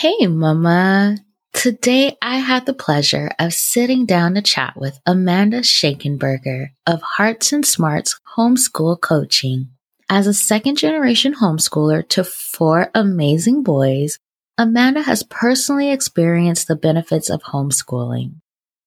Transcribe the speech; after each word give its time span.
Hey, 0.00 0.26
Mama. 0.28 1.18
Today 1.52 2.16
I 2.22 2.38
had 2.38 2.64
the 2.64 2.72
pleasure 2.72 3.32
of 3.38 3.52
sitting 3.52 4.06
down 4.06 4.32
to 4.32 4.40
chat 4.40 4.72
with 4.74 4.98
Amanda 5.04 5.60
Schenkenberger 5.60 6.68
of 6.86 7.02
Hearts 7.02 7.52
and 7.52 7.66
Smarts 7.66 8.18
Homeschool 8.34 8.98
Coaching. 8.98 9.68
As 10.08 10.26
a 10.26 10.32
second 10.32 10.78
generation 10.78 11.34
homeschooler 11.34 12.08
to 12.08 12.24
four 12.24 12.90
amazing 12.94 13.62
boys, 13.62 14.18
Amanda 14.56 15.02
has 15.02 15.22
personally 15.22 15.90
experienced 15.90 16.66
the 16.66 16.76
benefits 16.76 17.28
of 17.28 17.42
homeschooling. 17.42 18.36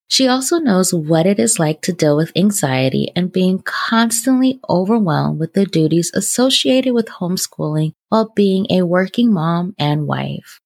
She 0.07 0.27
also 0.27 0.57
knows 0.57 0.95
what 0.95 1.27
it 1.27 1.37
is 1.37 1.59
like 1.59 1.83
to 1.83 1.93
deal 1.93 2.17
with 2.17 2.35
anxiety 2.35 3.11
and 3.15 3.31
being 3.31 3.61
constantly 3.61 4.59
overwhelmed 4.67 5.39
with 5.39 5.53
the 5.53 5.65
duties 5.67 6.11
associated 6.15 6.95
with 6.95 7.05
homeschooling 7.05 7.91
while 8.09 8.33
being 8.35 8.65
a 8.71 8.81
working 8.81 9.31
mom 9.31 9.75
and 9.77 10.07
wife. 10.07 10.59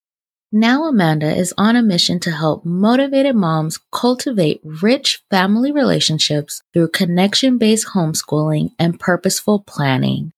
Now 0.52 0.86
Amanda 0.86 1.36
is 1.36 1.54
on 1.57 1.75
a 1.75 1.84
mission 1.84 2.21
to 2.21 2.31
help 2.31 2.63
motivated 2.63 3.35
moms 3.35 3.81
cultivate 3.91 4.62
rich 4.63 5.22
family 5.30 5.73
relationships 5.73 6.62
through 6.73 6.91
connection-based 6.91 7.88
homeschooling 7.88 8.70
and 8.80 8.98
purposeful 8.98 9.59
planning. 9.67 10.31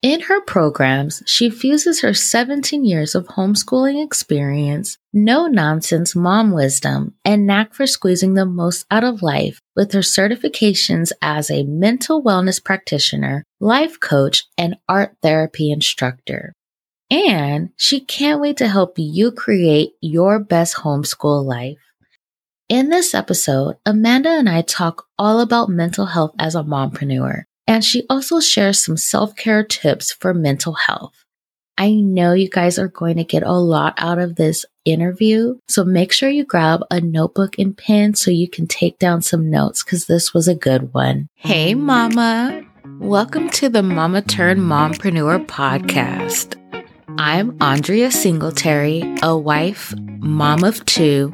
In 0.00 0.22
her 0.22 0.40
programs, 0.40 1.22
she 1.26 1.50
fuses 1.50 2.00
her 2.00 2.14
17 2.14 2.86
years 2.86 3.14
of 3.14 3.26
homeschooling 3.26 4.02
experience, 4.02 4.96
no 5.12 5.46
nonsense 5.46 6.16
mom 6.16 6.52
wisdom, 6.52 7.12
and 7.22 7.46
knack 7.46 7.74
for 7.74 7.86
squeezing 7.86 8.32
the 8.32 8.46
most 8.46 8.86
out 8.90 9.04
of 9.04 9.20
life 9.20 9.60
with 9.76 9.92
her 9.92 10.00
certifications 10.00 11.12
as 11.20 11.50
a 11.50 11.64
mental 11.64 12.24
wellness 12.24 12.64
practitioner, 12.64 13.44
life 13.60 14.00
coach, 14.00 14.46
and 14.56 14.76
art 14.88 15.16
therapy 15.20 15.70
instructor. 15.70 16.54
And 17.10 17.70
she 17.76 18.00
can't 18.00 18.40
wait 18.40 18.58
to 18.58 18.68
help 18.68 18.94
you 18.96 19.32
create 19.32 19.94
your 20.00 20.38
best 20.38 20.76
homeschool 20.76 21.44
life. 21.44 21.78
In 22.68 22.88
this 22.88 23.14
episode, 23.14 23.76
Amanda 23.84 24.30
and 24.30 24.48
I 24.48 24.62
talk 24.62 25.06
all 25.18 25.40
about 25.40 25.68
mental 25.68 26.06
health 26.06 26.34
as 26.38 26.54
a 26.54 26.62
mompreneur 26.62 27.44
and 27.70 27.84
she 27.84 28.04
also 28.10 28.40
shares 28.40 28.84
some 28.84 28.96
self 28.96 29.36
care 29.36 29.62
tips 29.62 30.12
for 30.12 30.34
mental 30.34 30.72
health. 30.72 31.24
I 31.78 31.92
know 31.94 32.32
you 32.32 32.50
guys 32.50 32.80
are 32.80 32.88
going 32.88 33.16
to 33.16 33.24
get 33.24 33.44
a 33.44 33.52
lot 33.52 33.94
out 33.96 34.18
of 34.18 34.34
this 34.34 34.66
interview, 34.84 35.56
so 35.68 35.84
make 35.84 36.12
sure 36.12 36.28
you 36.28 36.44
grab 36.44 36.80
a 36.90 37.00
notebook 37.00 37.58
and 37.60 37.76
pen 37.76 38.14
so 38.14 38.32
you 38.32 38.50
can 38.50 38.66
take 38.66 38.98
down 38.98 39.22
some 39.22 39.48
notes 39.48 39.84
because 39.84 40.06
this 40.06 40.34
was 40.34 40.48
a 40.48 40.54
good 40.54 40.92
one. 40.92 41.28
Hey, 41.36 41.76
Mama. 41.76 42.64
Welcome 42.98 43.48
to 43.50 43.68
the 43.68 43.84
Mama 43.84 44.22
Turned 44.22 44.60
Mompreneur 44.60 45.46
podcast. 45.46 46.59
I'm 47.18 47.56
Andrea 47.60 48.10
Singletary, 48.10 49.02
a 49.22 49.36
wife, 49.36 49.94
mom 50.18 50.64
of 50.64 50.84
two, 50.86 51.30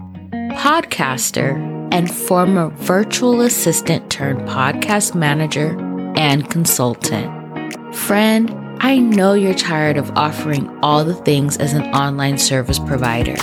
podcaster, 0.54 1.56
and 1.92 2.12
former 2.12 2.68
virtual 2.70 3.40
assistant 3.42 4.10
turned 4.10 4.48
podcast 4.48 5.14
manager 5.14 5.76
and 6.16 6.48
consultant. 6.50 7.94
Friend, 7.94 8.50
I 8.80 8.98
know 8.98 9.34
you're 9.34 9.54
tired 9.54 9.96
of 9.96 10.10
offering 10.16 10.68
all 10.82 11.04
the 11.04 11.14
things 11.14 11.56
as 11.56 11.72
an 11.72 11.84
online 11.94 12.38
service 12.38 12.78
provider. 12.78 13.36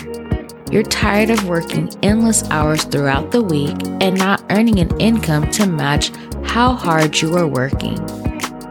You're 0.71 0.83
tired 0.83 1.29
of 1.29 1.47
working 1.47 1.91
endless 2.01 2.43
hours 2.49 2.83
throughout 2.83 3.31
the 3.31 3.43
week 3.43 3.77
and 4.01 4.17
not 4.17 4.43
earning 4.49 4.79
an 4.79 4.99
income 4.99 5.49
to 5.51 5.67
match 5.67 6.11
how 6.43 6.73
hard 6.73 7.21
you 7.21 7.35
are 7.37 7.47
working. 7.47 7.97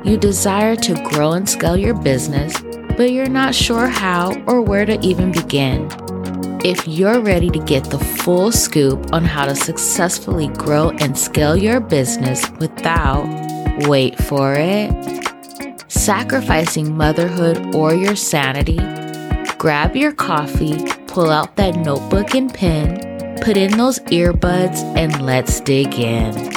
You 0.04 0.16
desire 0.16 0.74
to 0.76 0.94
grow 1.04 1.32
and 1.32 1.48
scale 1.48 1.76
your 1.76 1.94
business, 1.94 2.60
but 2.96 3.12
you're 3.12 3.28
not 3.28 3.54
sure 3.54 3.86
how 3.86 4.32
or 4.46 4.60
where 4.60 4.84
to 4.84 4.98
even 5.00 5.32
begin. 5.32 5.88
If 6.64 6.86
you're 6.86 7.20
ready 7.20 7.50
to 7.50 7.58
get 7.58 7.84
the 7.84 7.98
full 7.98 8.52
scoop 8.52 9.12
on 9.12 9.24
how 9.24 9.46
to 9.46 9.54
successfully 9.54 10.48
grow 10.48 10.90
and 11.00 11.18
scale 11.18 11.56
your 11.56 11.80
business 11.80 12.48
without 12.60 13.26
Wait 13.80 14.18
for 14.18 14.54
it. 14.54 14.92
Sacrificing 15.88 16.94
motherhood 16.96 17.74
or 17.74 17.94
your 17.94 18.16
sanity. 18.16 18.76
Grab 19.56 19.96
your 19.96 20.12
coffee, 20.12 20.84
pull 21.06 21.30
out 21.30 21.56
that 21.56 21.76
notebook 21.76 22.34
and 22.34 22.52
pen, 22.52 23.38
put 23.40 23.56
in 23.56 23.76
those 23.78 23.98
earbuds, 24.00 24.82
and 24.96 25.24
let's 25.24 25.60
dig 25.60 25.94
in. 25.94 26.51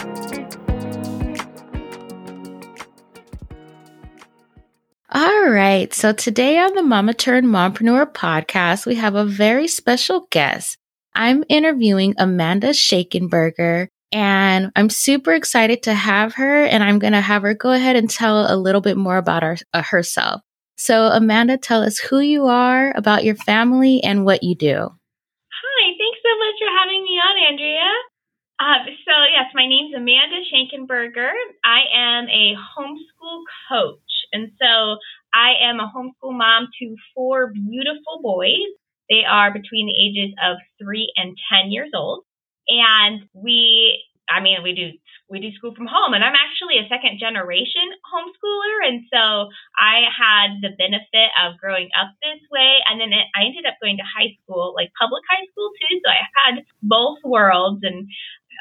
Right, 5.75 5.93
so 5.93 6.13
today 6.13 6.57
on 6.57 6.73
the 6.73 6.81
Mama 6.81 7.13
Turned 7.13 7.47
Mompreneur 7.47 8.13
podcast, 8.13 8.85
we 8.85 8.95
have 8.95 9.15
a 9.15 9.25
very 9.25 9.67
special 9.67 10.25
guest. 10.31 10.77
I'm 11.13 11.43
interviewing 11.49 12.15
Amanda 12.17 12.69
Schenkenberger. 12.69 13.89
And 14.09 14.71
I'm 14.77 14.89
super 14.89 15.33
excited 15.33 15.83
to 15.83 15.93
have 15.93 16.35
her, 16.35 16.63
and 16.63 16.81
I'm 16.81 16.97
going 16.97 17.11
to 17.11 17.19
have 17.19 17.41
her 17.41 17.53
go 17.53 17.73
ahead 17.73 17.97
and 17.97 18.09
tell 18.09 18.49
a 18.49 18.55
little 18.55 18.79
bit 18.79 18.95
more 18.95 19.17
about 19.17 19.43
our, 19.43 19.57
uh, 19.73 19.83
herself. 19.83 20.39
So, 20.77 21.07
Amanda, 21.07 21.57
tell 21.57 21.83
us 21.83 21.97
who 21.97 22.21
you 22.21 22.45
are, 22.45 22.93
about 22.95 23.25
your 23.25 23.35
family, 23.35 24.01
and 24.01 24.23
what 24.23 24.43
you 24.43 24.55
do. 24.55 24.71
Hi, 24.71 25.83
thanks 25.99 26.19
so 26.23 26.39
much 26.39 26.55
for 26.57 26.71
having 26.79 27.03
me 27.03 27.19
on, 27.19 27.51
Andrea. 27.51 27.91
Uh, 28.61 28.79
so, 29.03 29.11
yes, 29.35 29.51
my 29.53 29.67
name's 29.67 29.93
Amanda 29.93 30.39
Schenkenberger. 30.47 31.33
I 31.65 31.79
am 31.93 32.29
a 32.29 32.55
homeschool 32.55 33.43
coach. 33.67 33.99
And 34.31 34.51
so 34.59 34.97
I 35.35 35.67
am 35.67 35.79
a 35.79 35.91
homeschool 35.91 36.31
mom 36.31 36.69
to 36.79 36.95
four 37.13 37.51
beautiful 37.51 38.21
boys. 38.23 38.71
They 39.09 39.23
are 39.27 39.51
between 39.51 39.87
the 39.87 39.99
ages 39.99 40.33
of 40.39 40.57
three 40.81 41.11
and 41.17 41.37
10 41.51 41.71
years 41.71 41.91
old. 41.93 42.23
And 42.69 43.27
we, 43.33 44.01
I 44.29 44.39
mean, 44.39 44.63
we 44.63 44.73
do 44.73 44.97
we 45.29 45.41
do 45.41 45.51
school 45.57 45.73
from 45.73 45.89
home. 45.89 46.13
And 46.13 46.23
i'm 46.23 46.37
actually 46.37 46.77
a 46.77 46.87
second 46.87 47.17
generation 47.19 47.85
homeschooler. 48.05 48.77
And 48.87 49.01
so 49.11 49.49
i 49.77 50.05
had 50.05 50.61
the 50.61 50.73
benefit 50.77 51.33
of 51.41 51.57
growing 51.57 51.89
up 51.99 52.13
this 52.21 52.41
way. 52.53 52.77
And 52.87 53.01
then 53.01 53.11
it, 53.11 53.25
i 53.35 53.43
ended 53.43 53.65
up 53.65 53.81
going 53.81 53.97
to 53.97 54.05
high 54.05 54.37
school 54.41 54.73
like 54.77 54.93
public 54.99 55.23
high 55.29 55.45
school 55.51 55.69
too. 55.81 55.99
So 56.05 56.09
i 56.13 56.21
had 56.45 56.63
both 56.81 57.19
worlds. 57.25 57.81
And 57.83 58.07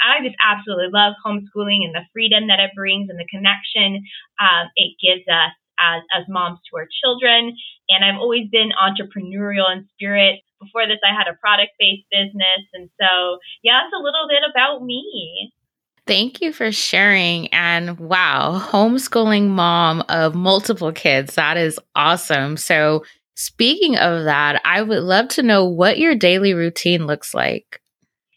i 0.02 0.24
just 0.24 0.36
absolutely 0.42 0.88
love 0.90 1.14
homeschooling 1.20 1.84
and 1.84 1.94
the 1.94 2.08
freedom 2.12 2.48
that 2.48 2.60
it 2.60 2.72
brings 2.74 3.08
and 3.10 3.20
the 3.20 3.28
connection 3.30 4.02
um, 4.40 4.66
it 4.74 4.96
gives 4.98 5.22
us 5.28 5.54
as, 5.80 6.02
as 6.14 6.24
moms 6.28 6.58
to 6.70 6.78
our 6.78 6.88
children 7.02 7.56
and 7.88 8.04
i've 8.04 8.20
always 8.20 8.48
been 8.50 8.70
entrepreneurial 8.80 9.70
in 9.72 9.86
spirit 9.92 10.40
before 10.64 10.86
this, 10.86 10.98
I 11.04 11.14
had 11.14 11.32
a 11.32 11.36
product 11.36 11.72
based 11.78 12.06
business. 12.10 12.64
And 12.72 12.88
so, 13.00 13.38
yeah, 13.62 13.82
it's 13.84 13.94
a 13.94 14.02
little 14.02 14.26
bit 14.28 14.42
about 14.50 14.84
me. 14.84 15.52
Thank 16.06 16.40
you 16.40 16.52
for 16.52 16.70
sharing. 16.70 17.48
And 17.48 17.98
wow, 17.98 18.60
homeschooling 18.62 19.48
mom 19.48 20.02
of 20.08 20.34
multiple 20.34 20.92
kids. 20.92 21.34
That 21.34 21.56
is 21.56 21.78
awesome. 21.94 22.56
So, 22.56 23.04
speaking 23.36 23.96
of 23.96 24.24
that, 24.24 24.60
I 24.64 24.82
would 24.82 25.02
love 25.02 25.28
to 25.28 25.42
know 25.42 25.64
what 25.64 25.98
your 25.98 26.14
daily 26.14 26.52
routine 26.54 27.06
looks 27.06 27.32
like. 27.32 27.80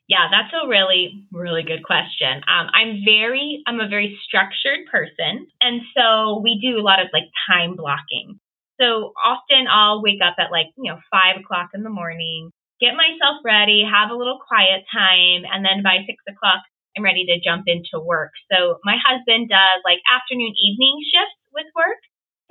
Yeah, 0.08 0.32
that's 0.32 0.54
a 0.56 0.68
really, 0.68 1.28
really 1.34 1.64
good 1.64 1.84
question. 1.84 2.40
Um, 2.48 2.72
I'm 2.72 3.04
very, 3.04 3.62
I'm 3.68 3.82
a 3.82 3.90
very 3.90 4.18
structured 4.24 4.88
person. 4.90 5.48
And 5.60 5.82
so 5.96 6.40
we 6.42 6.60
do 6.64 6.80
a 6.80 6.86
lot 6.86 7.02
of 7.02 7.08
like 7.12 7.28
time 7.52 7.76
blocking. 7.76 8.40
So 8.80 9.12
often 9.20 9.68
I'll 9.70 10.02
wake 10.02 10.22
up 10.24 10.36
at 10.40 10.52
like, 10.52 10.68
you 10.78 10.92
know, 10.92 11.00
five 11.12 11.44
o'clock 11.44 11.72
in 11.74 11.84
the 11.84 11.90
morning, 11.90 12.52
get 12.80 12.96
myself 12.96 13.44
ready, 13.44 13.84
have 13.84 14.10
a 14.10 14.16
little 14.16 14.40
quiet 14.48 14.86
time, 14.94 15.44
and 15.44 15.66
then 15.66 15.84
by 15.84 16.06
six 16.08 16.24
o'clock, 16.30 16.64
I'm 16.96 17.04
ready 17.04 17.26
to 17.28 17.44
jump 17.44 17.66
into 17.68 18.00
work. 18.00 18.32
So 18.52 18.80
my 18.86 18.96
husband 18.96 19.50
does 19.50 19.84
like 19.84 20.00
afternoon 20.08 20.54
evening 20.56 21.04
shifts 21.04 21.36
with 21.52 21.68
work. 21.76 22.00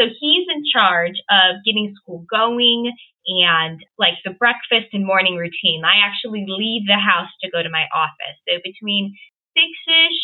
So 0.00 0.06
he's 0.08 0.46
in 0.48 0.62
charge 0.72 1.16
of 1.30 1.64
getting 1.64 1.94
school 1.96 2.24
going 2.30 2.92
and 3.26 3.80
like 3.98 4.14
the 4.24 4.30
breakfast 4.32 4.92
and 4.92 5.04
morning 5.04 5.36
routine. 5.36 5.82
I 5.84 6.06
actually 6.06 6.47
leave 6.47 6.86
the 6.86 7.00
house 7.00 7.30
to 7.42 7.50
go 7.50 7.62
to 7.62 7.71
my 7.71 7.86
office. 7.94 8.38
So 8.48 8.60
between 8.62 9.16
six 9.56 9.72
ish 9.88 10.21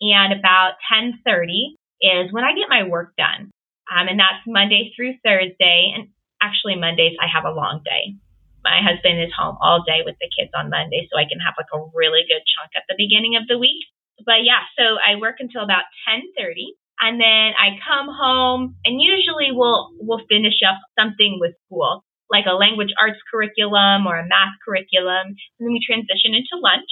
and 0.00 0.32
about 0.32 0.78
1030 0.90 1.76
is 2.00 2.32
when 2.32 2.44
I 2.44 2.54
get 2.54 2.68
my 2.68 2.84
work 2.88 3.12
done. 3.16 3.50
Um, 3.90 4.08
and 4.08 4.18
that's 4.18 4.42
Monday 4.46 4.92
through 4.94 5.14
Thursday. 5.22 5.92
And 5.94 6.08
actually, 6.42 6.74
Mondays, 6.76 7.16
I 7.20 7.26
have 7.30 7.44
a 7.44 7.54
long 7.54 7.82
day. 7.84 8.16
My 8.64 8.82
husband 8.82 9.22
is 9.22 9.30
home 9.30 9.56
all 9.62 9.84
day 9.86 10.02
with 10.02 10.18
the 10.18 10.26
kids 10.26 10.50
on 10.50 10.74
Monday, 10.74 11.06
so 11.06 11.14
I 11.14 11.30
can 11.30 11.38
have 11.38 11.54
like 11.54 11.70
a 11.70 11.78
really 11.94 12.26
good 12.26 12.42
chunk 12.42 12.74
at 12.74 12.82
the 12.90 12.98
beginning 12.98 13.38
of 13.38 13.46
the 13.46 13.58
week. 13.58 13.86
But 14.26 14.42
yeah, 14.42 14.66
so 14.74 14.98
I 14.98 15.22
work 15.22 15.38
until 15.38 15.62
about 15.62 15.86
10:30 16.02 16.74
and 17.00 17.20
then 17.20 17.52
I 17.56 17.76
come 17.84 18.08
home 18.08 18.76
and 18.84 19.00
usually 19.00 19.52
we'll 19.52 19.90
we'll 20.00 20.24
finish 20.28 20.60
up 20.66 20.80
something 20.98 21.38
with 21.40 21.52
school, 21.66 22.04
like 22.30 22.46
a 22.48 22.56
language 22.56 22.92
arts 23.00 23.20
curriculum 23.30 24.06
or 24.06 24.16
a 24.18 24.26
math 24.26 24.56
curriculum, 24.64 25.36
and 25.36 25.60
then 25.60 25.72
we 25.72 25.80
transition 25.84 26.34
into 26.34 26.60
lunch. 26.60 26.90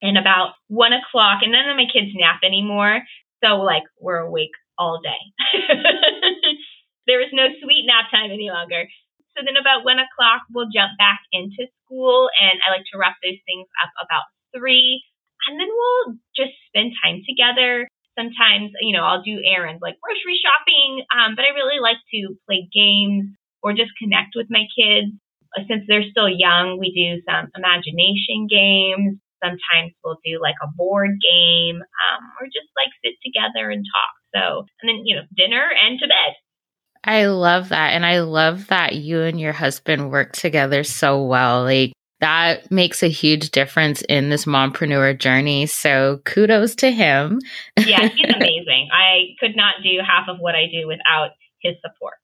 And 0.00 0.16
about 0.16 0.54
one 0.68 0.92
o'clock, 0.94 1.42
and 1.42 1.52
then 1.52 1.66
my 1.74 1.90
kids 1.90 2.14
nap 2.14 2.40
anymore, 2.46 3.02
so 3.42 3.62
like 3.66 3.82
we're 3.98 4.22
awake 4.22 4.54
all 4.78 5.00
day. 5.02 5.18
there 7.06 7.20
is 7.20 7.34
no 7.34 7.50
sweet 7.62 7.82
nap 7.86 8.06
time 8.10 8.30
any 8.30 8.50
longer. 8.50 8.86
So 9.34 9.42
So 9.42 9.46
then 9.46 9.58
about 9.58 9.84
one 9.84 9.98
o'clock, 9.98 10.46
we'll 10.54 10.70
jump 10.70 10.94
back 10.98 11.18
into 11.32 11.66
school, 11.82 12.30
and 12.38 12.58
I 12.62 12.70
like 12.70 12.86
to 12.92 12.98
wrap 12.98 13.18
those 13.22 13.38
things 13.46 13.66
up 13.82 13.90
about 14.02 14.26
three. 14.54 15.02
And 15.46 15.58
then 15.58 15.70
we'll 15.70 16.18
just 16.34 16.54
spend 16.70 16.92
time 17.02 17.22
together. 17.26 17.88
Sometimes, 18.18 18.74
you 18.82 18.90
know, 18.90 19.06
I'll 19.06 19.22
do 19.22 19.38
errands 19.38 19.78
like 19.78 19.94
grocery 20.02 20.42
shopping, 20.42 21.06
um, 21.14 21.38
but 21.38 21.46
I 21.46 21.54
really 21.54 21.78
like 21.78 22.02
to 22.10 22.34
play 22.50 22.66
games 22.74 23.30
or 23.62 23.72
just 23.72 23.94
connect 23.94 24.34
with 24.34 24.50
my 24.50 24.66
kids. 24.74 25.14
Uh, 25.54 25.62
since 25.70 25.86
they're 25.86 26.10
still 26.10 26.28
young, 26.28 26.82
we 26.82 26.90
do 26.90 27.22
some 27.22 27.46
imagination 27.54 28.50
games. 28.50 29.22
Sometimes 29.38 29.94
we'll 30.02 30.18
do 30.26 30.42
like 30.42 30.58
a 30.58 30.68
board 30.74 31.14
game 31.22 31.78
um, 31.78 32.22
or 32.42 32.50
just 32.50 32.66
like 32.74 32.90
sit 33.06 33.14
together 33.22 33.70
and 33.70 33.86
talk. 33.86 34.14
So, 34.34 34.66
and 34.82 34.88
then, 34.90 35.06
you 35.06 35.14
know, 35.14 35.22
dinner 35.36 35.62
and 35.62 35.98
to 36.00 36.06
bed. 36.10 36.34
I 37.04 37.26
love 37.26 37.70
that. 37.70 37.94
And 37.94 38.04
I 38.04 38.20
love 38.20 38.66
that 38.66 38.96
you 38.96 39.22
and 39.22 39.40
your 39.40 39.52
husband 39.52 40.10
work 40.10 40.32
together 40.32 40.82
so 40.82 41.22
well. 41.22 41.62
Like, 41.62 41.92
that 42.20 42.70
makes 42.70 43.02
a 43.02 43.08
huge 43.08 43.50
difference 43.50 44.02
in 44.02 44.30
this 44.30 44.44
mompreneur 44.44 45.18
journey. 45.18 45.66
So 45.66 46.20
kudos 46.24 46.74
to 46.76 46.90
him. 46.90 47.40
yeah, 47.76 48.08
he's 48.08 48.34
amazing. 48.34 48.88
I 48.92 49.36
could 49.38 49.56
not 49.56 49.76
do 49.82 49.98
half 50.04 50.28
of 50.28 50.38
what 50.38 50.54
I 50.54 50.66
do 50.66 50.86
without 50.86 51.30
his 51.60 51.76
support. 51.80 52.14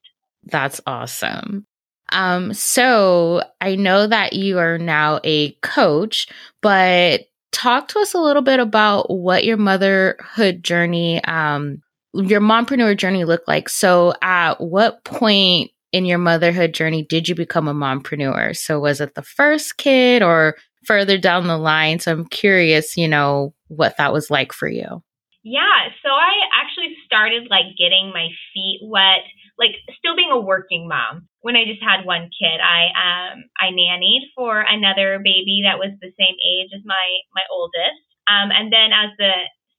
That's 0.44 0.81
awesome. 0.87 1.67
Um, 2.11 2.52
so 2.55 3.43
I 3.61 3.76
know 3.76 4.06
that 4.06 4.35
you 4.35 4.58
are 4.58 4.79
now 4.79 5.20
a 5.25 5.52
coach, 5.62 6.29
but 6.61 7.23
talk 7.52 7.88
to 7.88 8.00
us 8.00 8.14
a 8.14 8.20
little 8.20 8.43
bit 8.43 8.61
about 8.61 9.11
what 9.11 9.44
your 9.44 9.56
motherhood 9.56 10.62
journey, 10.62 11.23
um, 11.25 11.82
your 12.12 12.41
mompreneur 12.41 12.96
journey 12.96 13.25
looked 13.25 13.49
like. 13.49 13.69
So 13.69 14.14
at 14.23 14.61
what 14.61 15.05
point 15.05 15.70
in 15.94 16.05
your 16.05 16.19
motherhood 16.19 16.75
journey 16.75 17.06
did 17.08 17.29
you 17.29 17.37
become 17.37 17.69
a 17.69 17.73
mompreneur? 17.73 18.56
So 18.56 18.81
was 18.81 19.00
it 19.00 19.14
the 19.14 19.23
first 19.23 19.76
kid 19.76 20.23
or 20.23 20.56
further 20.85 21.17
down 21.17 21.46
the 21.46 21.56
line? 21.56 22.00
So 22.00 22.11
I'm 22.11 22.26
curious, 22.26 22.96
you 22.96 23.06
know, 23.06 23.55
what 23.69 23.96
that 23.96 24.12
was 24.12 24.29
like 24.29 24.52
for 24.52 24.67
you. 24.67 25.05
Yeah, 25.44 25.94
so 26.02 26.11
I 26.11 26.35
actually 26.50 26.96
started 27.06 27.46
like 27.49 27.79
getting 27.79 28.11
my 28.12 28.26
feet 28.52 28.81
wet 28.82 29.23
like 29.56 29.79
still 30.02 30.17
being 30.19 30.35
a 30.35 30.41
working 30.41 30.88
mom 30.88 31.29
when 31.46 31.55
I 31.55 31.62
just 31.62 31.79
had 31.79 32.02
one 32.02 32.26
kid. 32.35 32.58
I 32.58 32.91
um 32.91 33.46
I 33.55 33.70
nannied 33.70 34.35
for 34.35 34.67
another 34.67 35.23
baby 35.23 35.62
that 35.62 35.79
was 35.79 35.94
the 36.02 36.11
same 36.19 36.35
age 36.43 36.75
as 36.75 36.82
my 36.85 37.06
my 37.38 37.46
oldest. 37.55 38.02
Um 38.26 38.50
and 38.50 38.73
then 38.73 38.91
as 38.91 39.14
the 39.14 39.31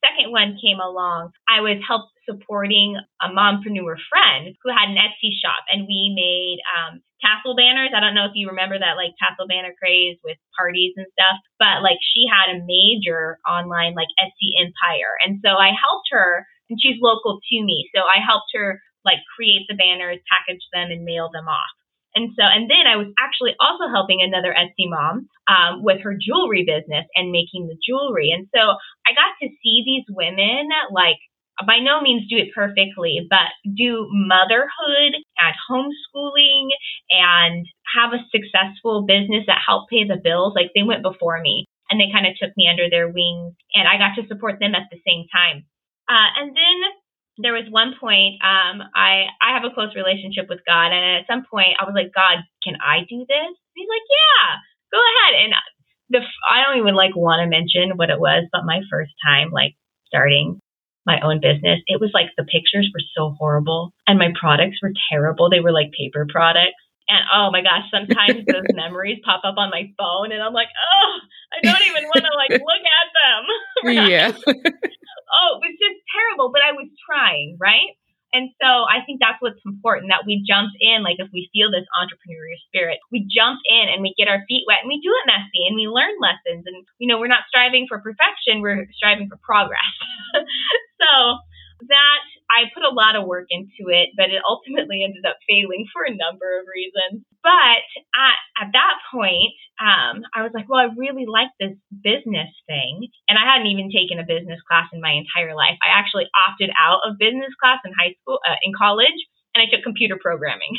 second 0.04 0.32
one 0.32 0.58
came 0.60 0.80
along, 0.80 1.32
I 1.48 1.60
was 1.60 1.78
help 1.86 2.10
supporting 2.28 2.98
a 3.22 3.28
mompreneur 3.30 3.96
friend 4.10 4.54
who 4.62 4.70
had 4.70 4.90
an 4.90 4.98
Etsy 4.98 5.30
shop 5.38 5.62
and 5.70 5.86
we 5.86 6.10
made 6.10 6.58
um 6.66 7.00
tassel 7.22 7.56
banners. 7.56 7.94
I 7.96 8.00
don't 8.00 8.14
know 8.14 8.26
if 8.26 8.36
you 8.36 8.48
remember 8.48 8.78
that 8.78 9.00
like 9.00 9.16
tassel 9.16 9.48
banner 9.48 9.72
craze 9.78 10.18
with 10.24 10.36
parties 10.58 10.92
and 10.96 11.06
stuff, 11.16 11.40
but 11.58 11.80
like 11.80 11.98
she 12.02 12.26
had 12.28 12.52
a 12.52 12.64
major 12.66 13.38
online 13.46 13.94
like 13.94 14.10
Etsy 14.20 14.52
empire. 14.58 15.14
And 15.24 15.40
so 15.40 15.56
I 15.56 15.72
helped 15.72 16.12
her 16.12 16.44
and 16.68 16.78
she's 16.80 17.00
local 17.00 17.40
to 17.40 17.56
me. 17.62 17.88
So 17.94 18.02
I 18.02 18.20
helped 18.20 18.52
her 18.54 18.82
like 19.04 19.22
create 19.38 19.64
the 19.70 19.78
banners, 19.78 20.18
package 20.26 20.66
them, 20.74 20.90
and 20.90 21.06
mail 21.06 21.30
them 21.32 21.46
off. 21.46 21.74
And 22.16 22.32
so, 22.32 22.42
and 22.42 22.64
then 22.64 22.88
I 22.88 22.96
was 22.96 23.12
actually 23.20 23.52
also 23.60 23.92
helping 23.92 24.24
another 24.24 24.56
Etsy 24.56 24.88
mom 24.88 25.28
um, 25.52 25.84
with 25.84 26.00
her 26.00 26.16
jewelry 26.16 26.64
business 26.64 27.04
and 27.14 27.30
making 27.30 27.68
the 27.68 27.76
jewelry. 27.76 28.32
And 28.32 28.48
so 28.56 28.80
I 29.04 29.12
got 29.12 29.36
to 29.44 29.52
see 29.62 29.84
these 29.84 30.08
women 30.08 30.72
like 30.90 31.20
by 31.60 31.78
no 31.78 32.00
means 32.00 32.28
do 32.28 32.36
it 32.36 32.52
perfectly, 32.56 33.20
but 33.28 33.52
do 33.64 34.08
motherhood 34.10 35.12
and 35.12 35.54
homeschooling 35.68 36.68
and 37.12 37.66
have 37.94 38.12
a 38.12 38.24
successful 38.32 39.04
business 39.04 39.44
that 39.46 39.64
helped 39.64 39.90
pay 39.92 40.04
the 40.04 40.20
bills. 40.20 40.52
Like 40.56 40.72
they 40.74 40.82
went 40.82 41.04
before 41.04 41.40
me 41.40 41.64
and 41.90 42.00
they 42.00 42.12
kind 42.12 42.26
of 42.26 42.32
took 42.40 42.56
me 42.56 42.68
under 42.68 42.88
their 42.90 43.08
wings 43.08 43.54
and 43.76 43.88
I 43.88 44.00
got 44.00 44.16
to 44.20 44.28
support 44.28 44.56
them 44.60 44.74
at 44.74 44.88
the 44.90 45.00
same 45.06 45.28
time. 45.32 45.64
Uh, 46.08 46.28
and 46.40 46.56
then 46.56 46.76
there 47.38 47.52
was 47.52 47.68
one 47.68 47.94
point 48.00 48.40
um, 48.40 48.80
I 48.96 49.28
I 49.40 49.56
have 49.56 49.64
a 49.64 49.72
close 49.72 49.92
relationship 49.94 50.48
with 50.48 50.64
God, 50.64 50.92
and 50.92 51.20
at 51.20 51.28
some 51.28 51.44
point 51.44 51.76
I 51.76 51.84
was 51.84 51.92
like, 51.92 52.12
God, 52.16 52.40
can 52.64 52.76
I 52.80 53.04
do 53.04 53.24
this? 53.28 53.52
And 53.52 53.76
he's 53.76 53.92
like, 53.92 54.08
Yeah, 54.08 54.44
go 54.92 55.00
ahead. 55.00 55.32
And 55.44 55.52
the 56.08 56.20
I 56.48 56.64
don't 56.64 56.80
even 56.80 56.96
like 56.96 57.16
want 57.16 57.44
to 57.44 57.50
mention 57.50 57.96
what 57.96 58.10
it 58.10 58.20
was, 58.20 58.48
but 58.52 58.64
my 58.64 58.80
first 58.88 59.12
time 59.20 59.52
like 59.52 59.76
starting 60.08 60.60
my 61.04 61.20
own 61.20 61.38
business, 61.38 61.84
it 61.86 62.00
was 62.00 62.10
like 62.14 62.32
the 62.36 62.48
pictures 62.48 62.88
were 62.90 63.04
so 63.14 63.36
horrible, 63.36 63.92
and 64.08 64.18
my 64.18 64.32
products 64.32 64.80
were 64.80 64.92
terrible. 65.12 65.50
They 65.50 65.60
were 65.60 65.72
like 65.72 65.92
paper 65.92 66.26
products. 66.28 66.80
And 67.06 67.22
oh 67.30 67.52
my 67.52 67.62
gosh, 67.62 67.86
sometimes 67.92 68.46
those 68.50 68.66
memories 68.72 69.20
pop 69.22 69.44
up 69.44 69.60
on 69.60 69.70
my 69.70 69.92
phone, 70.00 70.32
and 70.32 70.42
I'm 70.42 70.56
like, 70.56 70.72
oh, 70.72 71.10
I 71.52 71.56
don't 71.62 71.86
even 71.86 72.08
want 72.08 72.24
to 72.24 72.34
like 72.34 72.56
look 72.64 72.84
at 72.88 73.08
them. 73.12 73.42
right? 73.84 74.08
Yeah 74.08 74.32
oh, 75.30 75.58
it 75.58 75.62
was 75.64 75.76
just 75.78 75.98
terrible, 76.10 76.50
but 76.52 76.62
I 76.62 76.72
was 76.72 76.88
trying, 77.06 77.56
right? 77.60 77.94
And 78.34 78.50
so 78.60 78.84
I 78.84 79.00
think 79.06 79.22
that's 79.22 79.40
what's 79.40 79.62
important 79.64 80.10
that 80.10 80.26
we 80.26 80.44
jump 80.44 80.74
in, 80.82 81.00
like 81.06 81.16
if 81.22 81.30
we 81.32 81.48
feel 81.54 81.70
this 81.70 81.86
entrepreneurial 81.96 82.60
spirit, 82.68 82.98
we 83.08 83.24
jump 83.24 83.60
in 83.64 83.88
and 83.88 84.02
we 84.02 84.12
get 84.18 84.28
our 84.28 84.44
feet 84.44 84.66
wet 84.66 84.82
and 84.82 84.92
we 84.92 85.00
do 85.00 85.08
it 85.08 85.24
messy 85.30 85.64
and 85.64 85.72
we 85.78 85.88
learn 85.88 86.12
lessons. 86.20 86.66
And, 86.66 86.84
you 86.98 87.08
know, 87.08 87.16
we're 87.16 87.32
not 87.32 87.48
striving 87.48 87.86
for 87.88 88.02
perfection, 88.02 88.60
we're 88.60 88.84
striving 88.92 89.30
for 89.30 89.38
progress. 89.40 89.88
so 91.00 91.40
that 91.88 92.20
I 92.50 92.70
put 92.70 92.86
a 92.86 92.94
lot 92.94 93.16
of 93.16 93.26
work 93.26 93.46
into 93.50 93.90
it, 93.90 94.14
but 94.16 94.30
it 94.30 94.42
ultimately 94.46 95.02
ended 95.06 95.26
up 95.26 95.38
failing 95.48 95.86
for 95.92 96.06
a 96.06 96.14
number 96.14 96.58
of 96.58 96.70
reasons. 96.70 97.26
But 97.42 97.82
at, 98.14 98.38
at 98.58 98.70
that 98.72 98.96
point, 99.10 99.54
um, 99.78 100.22
I 100.34 100.42
was 100.42 100.54
like, 100.54 100.68
well, 100.68 100.82
I 100.82 100.90
really 100.94 101.26
like 101.26 101.50
this 101.58 101.76
business 101.90 102.50
thing. 102.66 103.06
And 103.28 103.38
I 103.38 103.44
hadn't 103.44 103.70
even 103.70 103.90
taken 103.90 104.18
a 104.18 104.26
business 104.26 104.62
class 104.66 104.90
in 104.92 105.02
my 105.04 105.14
entire 105.14 105.54
life. 105.54 105.78
I 105.82 105.94
actually 105.94 106.26
opted 106.34 106.70
out 106.74 107.06
of 107.06 107.20
business 107.20 107.54
class 107.58 107.82
in 107.84 107.94
high 107.94 108.14
school, 108.22 108.38
uh, 108.42 108.58
in 108.62 108.72
college, 108.74 109.18
and 109.54 109.62
I 109.62 109.70
took 109.70 109.86
computer 109.86 110.18
programming, 110.18 110.74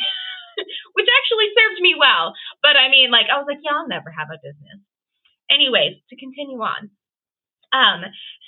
which 0.94 1.08
actually 1.08 1.48
served 1.56 1.80
me 1.80 1.96
well. 1.98 2.34
But 2.62 2.76
I 2.76 2.88
mean, 2.88 3.10
like, 3.10 3.26
I 3.32 3.38
was 3.38 3.48
like, 3.48 3.62
yeah, 3.64 3.76
I'll 3.76 3.88
never 3.88 4.10
have 4.10 4.28
a 4.32 4.42
business. 4.42 4.80
Anyways, 5.48 5.96
to 6.10 6.16
continue 6.16 6.60
on. 6.60 6.92
Um, 7.72 8.04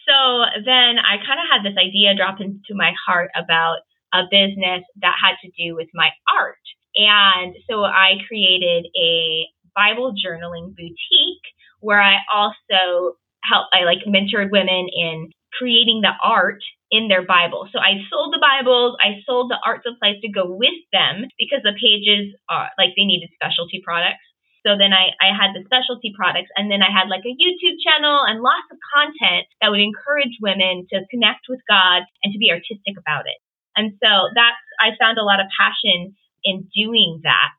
so 0.09 0.45
then 0.65 0.99
I 0.99 1.21
kind 1.21 1.39
of 1.39 1.47
had 1.51 1.63
this 1.63 1.79
idea 1.79 2.17
drop 2.17 2.41
into 2.41 2.73
my 2.75 2.93
heart 3.07 3.31
about 3.37 3.79
a 4.13 4.25
business 4.31 4.83
that 5.03 5.15
had 5.23 5.37
to 5.43 5.51
do 5.57 5.77
with 5.77 5.89
my 5.95 6.11
art. 6.35 6.65
And 6.97 7.55
so 7.71 7.85
I 7.85 8.19
created 8.27 8.87
a 8.99 9.47
Bible 9.75 10.13
journaling 10.15 10.75
boutique 10.75 11.47
where 11.81 12.03
I 12.03 12.17
also 12.33 13.17
help, 13.45 13.67
I 13.73 13.85
like 13.85 14.05
mentored 14.07 14.51
women 14.51 14.89
in 14.93 15.31
creating 15.57 16.03
the 16.03 16.13
art 16.23 16.63
in 16.91 17.09
their 17.09 17.25
Bible. 17.25 17.69
So 17.73 17.79
I 17.79 18.03
sold 18.11 18.35
the 18.35 18.43
Bibles, 18.43 18.97
I 19.01 19.23
sold 19.27 19.51
the 19.51 19.59
art 19.65 19.83
supplies 19.87 20.21
to 20.23 20.31
go 20.31 20.45
with 20.47 20.79
them 20.93 21.27
because 21.39 21.63
the 21.63 21.75
pages 21.79 22.35
are 22.49 22.71
like 22.79 22.91
they 22.97 23.05
needed 23.05 23.31
specialty 23.35 23.81
products. 23.85 24.23
So 24.67 24.77
then 24.77 24.93
I, 24.93 25.17
I 25.21 25.33
had 25.33 25.57
the 25.57 25.65
specialty 25.65 26.13
products 26.13 26.53
and 26.57 26.71
then 26.71 26.85
I 26.85 26.93
had 26.93 27.09
like 27.09 27.25
a 27.25 27.33
YouTube 27.33 27.81
channel 27.81 28.25
and 28.29 28.45
lots 28.45 28.69
of 28.69 28.79
content 28.93 29.49
that 29.61 29.73
would 29.73 29.81
encourage 29.81 30.37
women 30.41 30.85
to 30.93 31.07
connect 31.09 31.49
with 31.49 31.61
God 31.69 32.05
and 32.23 32.33
to 32.33 32.39
be 32.39 32.53
artistic 32.53 32.97
about 33.01 33.25
it. 33.25 33.41
And 33.77 33.97
so 34.03 34.29
that's, 34.37 34.65
I 34.77 34.93
found 35.01 35.17
a 35.17 35.25
lot 35.25 35.41
of 35.41 35.49
passion 35.57 36.17
in 36.45 36.69
doing 36.75 37.21
that. 37.25 37.57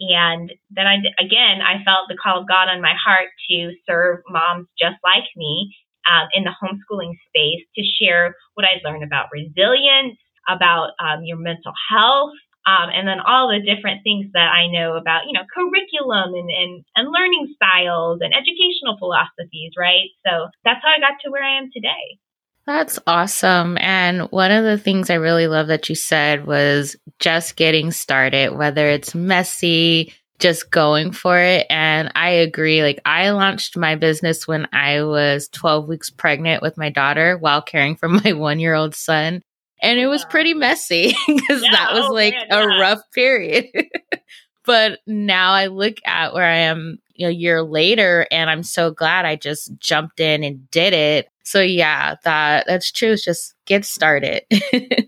And 0.00 0.50
then 0.70 0.86
I, 0.86 0.96
again, 1.20 1.60
I 1.60 1.84
felt 1.84 2.08
the 2.08 2.16
call 2.16 2.40
of 2.40 2.48
God 2.48 2.68
on 2.68 2.80
my 2.80 2.96
heart 2.96 3.28
to 3.50 3.70
serve 3.86 4.24
moms 4.28 4.66
just 4.80 4.96
like 5.04 5.28
me 5.36 5.76
um, 6.08 6.28
in 6.32 6.44
the 6.44 6.56
homeschooling 6.56 7.14
space 7.28 7.62
to 7.76 7.82
share 7.84 8.34
what 8.54 8.64
I 8.64 8.80
learned 8.82 9.04
about 9.04 9.28
resilience, 9.30 10.16
about 10.48 10.96
um, 10.98 11.22
your 11.22 11.36
mental 11.36 11.72
health, 11.90 12.32
um, 12.66 12.90
and 12.92 13.08
then 13.08 13.20
all 13.20 13.48
the 13.48 13.64
different 13.64 14.02
things 14.04 14.26
that 14.34 14.48
I 14.52 14.66
know 14.68 14.96
about, 14.96 15.22
you 15.26 15.32
know, 15.32 15.46
curriculum 15.52 16.34
and, 16.34 16.50
and, 16.50 16.84
and 16.94 17.10
learning 17.10 17.54
styles 17.56 18.20
and 18.20 18.34
educational 18.34 18.98
philosophies, 18.98 19.72
right? 19.78 20.08
So 20.26 20.48
that's 20.64 20.80
how 20.82 20.90
I 20.90 21.00
got 21.00 21.20
to 21.24 21.30
where 21.30 21.42
I 21.42 21.58
am 21.58 21.70
today. 21.72 22.20
That's 22.66 22.98
awesome. 23.06 23.78
And 23.80 24.30
one 24.30 24.50
of 24.50 24.64
the 24.64 24.78
things 24.78 25.08
I 25.08 25.14
really 25.14 25.46
love 25.46 25.68
that 25.68 25.88
you 25.88 25.94
said 25.94 26.46
was 26.46 26.96
just 27.18 27.56
getting 27.56 27.90
started, 27.90 28.54
whether 28.54 28.88
it's 28.88 29.14
messy, 29.14 30.12
just 30.38 30.70
going 30.70 31.12
for 31.12 31.38
it. 31.38 31.66
And 31.70 32.12
I 32.14 32.30
agree. 32.30 32.82
Like, 32.82 33.00
I 33.06 33.30
launched 33.30 33.76
my 33.76 33.94
business 33.94 34.46
when 34.46 34.68
I 34.72 35.02
was 35.02 35.48
12 35.48 35.88
weeks 35.88 36.10
pregnant 36.10 36.62
with 36.62 36.76
my 36.76 36.90
daughter 36.90 37.38
while 37.38 37.62
caring 37.62 37.96
for 37.96 38.08
my 38.24 38.34
one 38.34 38.60
year 38.60 38.74
old 38.74 38.94
son 38.94 39.42
and 39.82 39.98
it 39.98 40.04
oh, 40.04 40.10
was 40.10 40.24
pretty 40.24 40.54
messy 40.54 41.14
because 41.26 41.62
yeah, 41.62 41.70
that 41.72 41.94
was 41.94 42.06
oh, 42.08 42.12
like 42.12 42.34
man, 42.34 42.46
a 42.50 42.72
yeah. 42.72 42.80
rough 42.80 43.00
period. 43.12 43.66
but 44.64 45.00
now 45.06 45.52
I 45.52 45.66
look 45.66 45.96
at 46.04 46.34
where 46.34 46.44
I 46.44 46.58
am 46.58 46.98
a 47.18 47.30
year 47.30 47.62
later 47.62 48.26
and 48.30 48.48
I'm 48.48 48.62
so 48.62 48.90
glad 48.90 49.24
I 49.24 49.36
just 49.36 49.72
jumped 49.78 50.20
in 50.20 50.42
and 50.44 50.70
did 50.70 50.92
it. 50.92 51.28
So 51.44 51.60
yeah, 51.60 52.16
that 52.24 52.64
that's 52.66 52.92
true. 52.92 53.12
It's 53.12 53.24
just 53.24 53.54
get 53.66 53.84
started. 53.84 54.42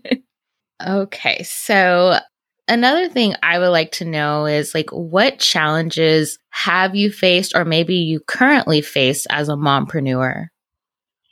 okay. 0.87 1.43
So 1.43 2.19
Another 2.67 3.09
thing 3.09 3.35
I 3.43 3.59
would 3.59 3.69
like 3.69 3.91
to 3.93 4.05
know 4.05 4.45
is 4.45 4.73
like 4.73 4.89
what 4.91 5.37
challenges 5.37 6.39
have 6.49 6.95
you 6.95 7.11
faced 7.11 7.55
or 7.55 7.65
maybe 7.65 7.95
you 7.95 8.21
currently 8.21 8.81
face 8.81 9.25
as 9.29 9.49
a 9.49 9.53
mompreneur? 9.53 10.47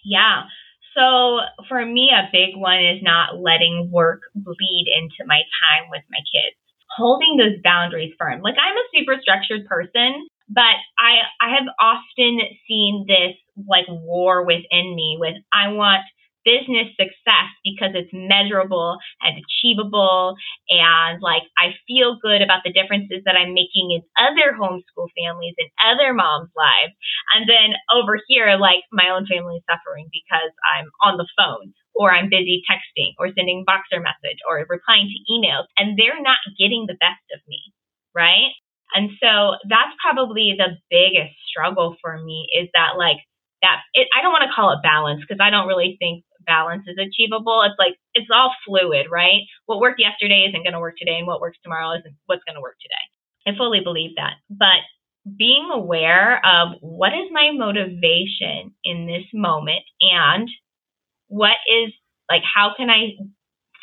Yeah. 0.04 0.44
So 0.96 1.40
for 1.70 1.86
me, 1.86 2.12
a 2.12 2.30
big 2.32 2.56
one 2.56 2.84
is 2.84 3.02
not 3.02 3.40
letting 3.40 3.90
work 3.92 4.22
bleed 4.36 4.86
into 4.92 5.26
my 5.26 5.42
time 5.64 5.90
with 5.90 6.04
my 6.12 6.20
kids. 6.20 6.56
Holding 6.98 7.38
those 7.38 7.62
boundaries 7.64 8.14
firm. 8.20 8.42
Like 8.42 8.56
I'm 8.60 8.76
a 8.76 8.92
super 8.94 9.16
structured 9.22 9.66
person, 9.66 10.28
but 10.50 10.76
I 11.00 11.24
I 11.40 11.56
have 11.56 11.68
often 11.80 12.40
seen 12.68 13.06
this 13.08 13.38
like 13.68 13.88
war 13.88 14.46
within 14.46 14.96
me 14.96 15.18
with 15.20 15.36
I 15.54 15.70
want 15.70 16.04
business 16.44 16.90
success 16.98 17.50
because 17.64 17.94
it's 17.94 18.12
measurable 18.14 18.98
and 19.22 19.38
achievable 19.38 20.36
and 20.70 21.22
like 21.22 21.44
I 21.58 21.78
feel 21.88 22.18
good 22.22 22.42
about 22.42 22.62
the 22.66 22.74
differences 22.74 23.22
that 23.26 23.38
I'm 23.38 23.54
making 23.54 23.94
in 23.94 24.02
other 24.18 24.58
homeschool 24.58 25.12
families 25.14 25.56
and 25.58 25.70
other 25.84 26.14
moms' 26.14 26.54
lives. 26.56 26.96
And 27.36 27.48
then 27.48 27.78
over 27.94 28.18
here, 28.28 28.58
like 28.58 28.84
my 28.92 29.10
own 29.10 29.26
family 29.26 29.62
is 29.62 29.68
suffering 29.70 30.10
because 30.12 30.52
I'm 30.66 30.90
on 31.04 31.18
the 31.18 31.30
phone 31.38 31.74
or 31.94 32.12
I'm 32.12 32.30
busy 32.30 32.64
texting 32.66 33.14
or 33.20 33.30
sending 33.36 33.66
Voxer 33.68 34.02
message 34.02 34.40
or 34.50 34.64
replying 34.68 35.12
to 35.12 35.20
emails 35.32 35.68
and 35.78 35.98
they're 35.98 36.22
not 36.22 36.40
getting 36.58 36.86
the 36.88 36.98
best 37.00 37.24
of 37.34 37.42
me, 37.48 37.74
right? 38.16 38.56
And 38.94 39.12
so 39.24 39.56
that's 39.70 39.96
probably 40.02 40.56
the 40.58 40.76
biggest 40.90 41.36
struggle 41.48 41.96
for 42.02 42.20
me 42.20 42.48
is 42.52 42.68
that 42.74 42.98
like 42.98 43.24
that 43.62 43.82
it, 43.94 44.08
I 44.18 44.22
don't 44.22 44.34
want 44.34 44.44
to 44.50 44.54
call 44.54 44.74
it 44.74 44.84
balance 44.84 45.22
because 45.22 45.40
I 45.40 45.50
don't 45.50 45.68
really 45.68 45.96
think 46.00 46.24
balance 46.46 46.84
is 46.88 46.98
achievable. 46.98 47.64
It's 47.66 47.80
like 47.80 47.96
it's 48.14 48.30
all 48.34 48.54
fluid, 48.66 49.08
right? 49.12 49.42
What 49.66 49.80
worked 49.80 50.00
yesterday 50.00 50.46
isn't 50.50 50.64
going 50.64 50.74
to 50.74 50.80
work 50.80 50.96
today, 50.98 51.18
and 51.18 51.28
what 51.28 51.42
works 51.42 51.58
tomorrow 51.64 51.92
isn't 51.98 52.16
what's 52.26 52.44
going 52.46 52.56
to 52.56 52.62
work 52.62 52.78
today. 52.82 53.06
I 53.48 53.58
fully 53.58 53.82
believe 53.84 54.12
that. 54.18 54.34
But 54.50 54.86
being 55.38 55.70
aware 55.72 56.44
of 56.46 56.78
what 56.82 57.14
is 57.14 57.30
my 57.32 57.52
motivation 57.54 58.74
in 58.84 59.06
this 59.06 59.26
moment 59.34 59.84
and 60.02 60.50
what 61.28 61.58
is 61.70 61.94
like 62.30 62.42
how 62.44 62.74
can 62.76 62.90
I 62.90 63.14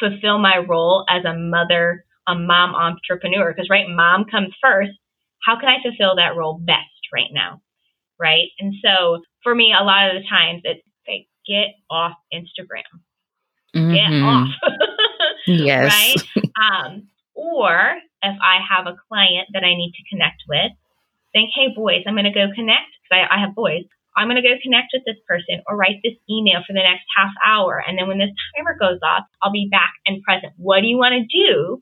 fulfill 0.00 0.38
my 0.38 0.58
role 0.58 1.04
as 1.08 1.24
a 1.24 1.34
mother, 1.34 2.04
a 2.26 2.34
mom 2.34 2.74
entrepreneur? 2.74 3.52
Because 3.52 3.68
right, 3.70 3.86
mom 3.88 4.24
comes 4.30 4.54
first. 4.62 4.92
How 5.44 5.58
can 5.58 5.68
I 5.68 5.82
fulfill 5.82 6.16
that 6.16 6.36
role 6.36 6.58
best 6.58 7.10
right 7.12 7.30
now? 7.32 7.60
Right. 8.18 8.48
And 8.58 8.74
so 8.84 9.22
for 9.42 9.54
me, 9.54 9.72
a 9.78 9.84
lot 9.84 10.08
of 10.10 10.22
the 10.22 10.28
times 10.28 10.62
it's 10.64 10.82
get 11.48 11.74
off 11.90 12.14
Instagram. 12.32 12.84
Mm-hmm. 13.74 13.94
Get 13.94 14.22
off. 14.22 14.48
yes. 15.46 15.92
Right? 16.36 16.44
Um, 16.60 17.08
or 17.34 17.96
if 18.22 18.36
I 18.42 18.58
have 18.60 18.86
a 18.86 18.96
client 19.08 19.48
that 19.52 19.64
I 19.64 19.74
need 19.74 19.92
to 19.96 20.08
connect 20.10 20.42
with, 20.48 20.72
think, 21.32 21.50
hey, 21.54 21.68
boys, 21.74 22.04
I'm 22.06 22.14
going 22.14 22.24
to 22.24 22.34
go 22.34 22.48
connect 22.54 22.90
because 23.02 23.26
I, 23.30 23.36
I 23.36 23.40
have 23.40 23.54
boys. 23.54 23.84
I'm 24.16 24.26
going 24.26 24.42
to 24.42 24.46
go 24.46 24.58
connect 24.62 24.90
with 24.92 25.04
this 25.06 25.22
person 25.28 25.62
or 25.68 25.76
write 25.76 26.02
this 26.02 26.18
email 26.28 26.60
for 26.66 26.72
the 26.72 26.82
next 26.82 27.06
half 27.16 27.30
hour. 27.46 27.82
And 27.86 27.96
then 27.96 28.08
when 28.08 28.18
this 28.18 28.34
timer 28.56 28.76
goes 28.78 28.98
off, 29.02 29.24
I'll 29.40 29.52
be 29.52 29.68
back 29.70 29.94
and 30.06 30.22
present. 30.22 30.54
What 30.56 30.80
do 30.80 30.88
you 30.88 30.98
want 30.98 31.14
to 31.14 31.22
do 31.22 31.80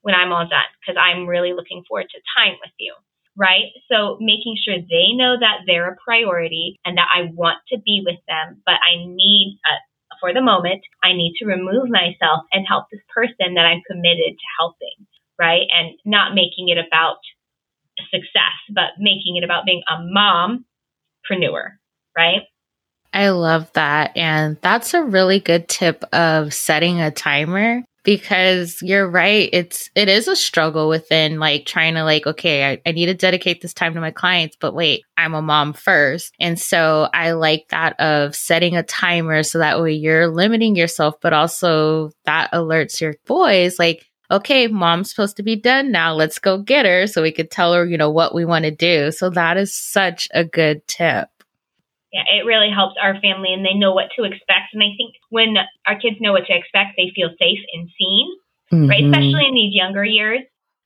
when 0.00 0.14
I'm 0.14 0.32
all 0.32 0.48
done? 0.48 0.70
Because 0.80 0.96
I'm 0.98 1.26
really 1.26 1.52
looking 1.52 1.84
forward 1.86 2.08
to 2.08 2.20
time 2.40 2.56
with 2.62 2.72
you 2.78 2.94
right? 3.36 3.72
So 3.90 4.16
making 4.20 4.56
sure 4.62 4.76
they 4.76 5.12
know 5.12 5.36
that 5.38 5.64
they're 5.66 5.92
a 5.92 5.96
priority 6.04 6.78
and 6.84 6.96
that 6.96 7.08
I 7.12 7.30
want 7.32 7.58
to 7.72 7.78
be 7.78 8.02
with 8.04 8.18
them, 8.28 8.62
but 8.64 8.74
I 8.74 9.04
need, 9.04 9.58
uh, 9.64 9.80
for 10.20 10.32
the 10.32 10.40
moment, 10.40 10.82
I 11.02 11.12
need 11.12 11.34
to 11.38 11.46
remove 11.46 11.88
myself 11.88 12.46
and 12.52 12.66
help 12.66 12.86
this 12.90 13.00
person 13.14 13.54
that 13.54 13.66
I'm 13.66 13.82
committed 13.90 14.38
to 14.38 14.46
helping, 14.58 15.06
right? 15.38 15.66
And 15.76 15.98
not 16.04 16.34
making 16.34 16.68
it 16.68 16.78
about 16.78 17.18
success, 18.10 18.56
but 18.72 18.98
making 18.98 19.36
it 19.36 19.44
about 19.44 19.64
being 19.66 19.82
a 19.88 19.98
mompreneur, 19.98 21.72
right? 22.16 22.42
I 23.12 23.28
love 23.30 23.72
that. 23.74 24.16
And 24.16 24.58
that's 24.60 24.92
a 24.94 25.04
really 25.04 25.38
good 25.38 25.68
tip 25.68 26.02
of 26.12 26.52
setting 26.52 27.00
a 27.00 27.10
timer 27.10 27.82
because 28.04 28.80
you're 28.82 29.08
right 29.08 29.48
it's 29.52 29.90
it 29.94 30.08
is 30.08 30.28
a 30.28 30.36
struggle 30.36 30.88
within 30.88 31.40
like 31.40 31.66
trying 31.66 31.94
to 31.94 32.04
like 32.04 32.26
okay 32.26 32.70
I, 32.72 32.80
I, 32.86 32.92
need 32.92 33.06
to 33.06 33.14
dedicate 33.14 33.62
this 33.62 33.74
time 33.74 33.94
to 33.94 34.00
my 34.00 34.10
clients 34.10 34.56
but 34.60 34.74
wait 34.74 35.04
i'm 35.16 35.34
a 35.34 35.42
mom 35.42 35.72
first. 35.72 36.34
And 36.38 36.60
so 36.60 37.08
i 37.12 37.32
like 37.32 37.66
that 37.70 37.98
of 37.98 38.36
setting 38.36 38.76
a 38.76 38.82
timer 38.82 39.42
so 39.42 39.58
that 39.58 39.80
way 39.82 39.92
you're 39.92 40.28
limiting 40.28 40.76
yourself 40.76 41.16
but 41.20 41.32
also 41.32 42.12
that 42.26 42.52
alerts 42.52 43.00
your 43.00 43.14
boys 43.26 43.78
like 43.78 44.06
okay 44.30 44.66
mom's 44.66 45.10
supposed 45.10 45.36
to 45.38 45.42
be 45.42 45.56
done 45.56 45.90
now 45.90 46.14
let's 46.14 46.38
go 46.38 46.58
get 46.58 46.86
her 46.86 47.06
so 47.06 47.22
we 47.22 47.32
could 47.32 47.50
tell 47.50 47.72
her 47.72 47.84
you 47.84 47.96
know 47.96 48.10
what 48.10 48.34
we 48.34 48.44
want 48.44 48.64
to 48.64 48.70
do. 48.70 49.10
So 49.10 49.30
that 49.30 49.56
is 49.56 49.74
such 49.74 50.28
a 50.32 50.44
good 50.44 50.86
tip 50.86 51.28
yeah, 52.14 52.22
it 52.30 52.46
really 52.46 52.70
helps 52.70 52.94
our 53.02 53.20
family 53.20 53.52
and 53.52 53.66
they 53.66 53.74
know 53.74 53.92
what 53.92 54.06
to 54.16 54.22
expect. 54.22 54.70
And 54.72 54.84
I 54.84 54.94
think 54.96 55.16
when 55.30 55.56
our 55.84 55.98
kids 55.98 56.16
know 56.20 56.30
what 56.30 56.46
to 56.46 56.54
expect, 56.54 56.94
they 56.96 57.10
feel 57.12 57.30
safe 57.40 57.58
and 57.74 57.90
seen, 57.98 58.28
mm-hmm. 58.72 58.88
right? 58.88 59.04
Especially 59.04 59.46
in 59.48 59.54
these 59.54 59.74
younger 59.74 60.04
years. 60.04 60.42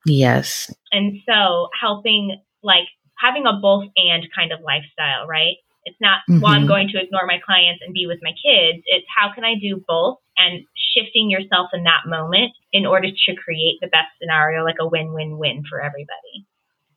Yes. 0.06 0.72
And 0.90 1.20
so 1.28 1.68
helping, 1.78 2.40
like, 2.62 2.88
having 3.18 3.44
a 3.44 3.60
both 3.60 3.84
and 3.96 4.24
kind 4.34 4.52
of 4.52 4.60
lifestyle, 4.64 5.28
right? 5.28 5.56
It's 5.84 6.00
not, 6.00 6.20
mm-hmm. 6.30 6.40
well, 6.40 6.52
I'm 6.52 6.62
mm-hmm. 6.62 6.68
going 6.68 6.88
to 6.88 7.02
ignore 7.02 7.26
my 7.26 7.40
clients 7.44 7.82
and 7.84 7.92
be 7.92 8.06
with 8.06 8.20
my 8.22 8.32
kids. 8.32 8.82
It's 8.86 9.06
how 9.14 9.30
can 9.34 9.44
I 9.44 9.54
do 9.60 9.84
both 9.86 10.16
and 10.38 10.64
shifting 10.96 11.28
yourself 11.28 11.68
in 11.74 11.84
that 11.84 12.08
moment 12.08 12.52
in 12.72 12.86
order 12.86 13.08
to 13.08 13.34
create 13.36 13.76
the 13.82 13.88
best 13.88 14.08
scenario, 14.18 14.64
like 14.64 14.80
a 14.80 14.88
win 14.88 15.12
win 15.12 15.36
win 15.36 15.62
for 15.68 15.78
everybody. 15.78 16.46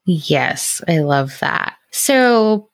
Yes, 0.06 0.82
I 0.88 1.00
love 1.00 1.38
that. 1.42 1.76
So, 1.92 2.71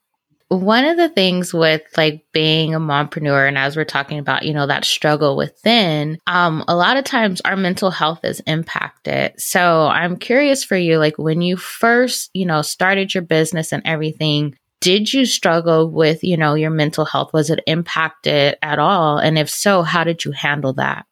one 0.50 0.86
of 0.86 0.96
the 0.96 1.10
things 1.10 1.54
with 1.54 1.82
like 1.98 2.26
being 2.32 2.74
a 2.74 2.80
mompreneur 2.80 3.48
and 3.48 3.58
as 3.58 3.76
we're 3.76 3.84
talking 3.84 4.18
about 4.18 4.44
you 4.44 4.54
know 4.54 4.66
that 4.66 4.86
struggle 4.86 5.36
within 5.36 6.18
um 6.28 6.64
a 6.68 6.76
lot 6.76 6.96
of 6.96 7.04
times 7.04 7.42
our 7.42 7.58
mental 7.58 7.92
health 7.92 8.24
is 8.24 8.40
impacted. 8.48 9.34
So 9.40 9.88
i'm 9.88 10.16
curious 10.18 10.64
for 10.64 10.78
you 10.78 11.00
like 11.00 11.18
when 11.18 11.42
you 11.42 11.58
first 11.58 12.30
you 12.34 12.46
know 12.46 12.62
started 12.62 13.14
your 13.14 13.24
business 13.24 13.74
and 13.74 13.82
everything 13.86 14.56
did 14.80 15.12
you 15.12 15.26
struggle 15.26 15.90
with 15.90 16.24
you 16.24 16.38
know 16.38 16.54
your 16.54 16.70
mental 16.70 17.06
health? 17.06 17.34
Was 17.34 17.50
it 17.50 17.64
impacted 17.68 18.58
at 18.62 18.80
all? 18.80 19.18
And 19.18 19.38
if 19.38 19.50
so 19.50 19.82
how 19.82 20.04
did 20.04 20.24
you 20.24 20.32
handle 20.32 20.74
that? 20.74 21.06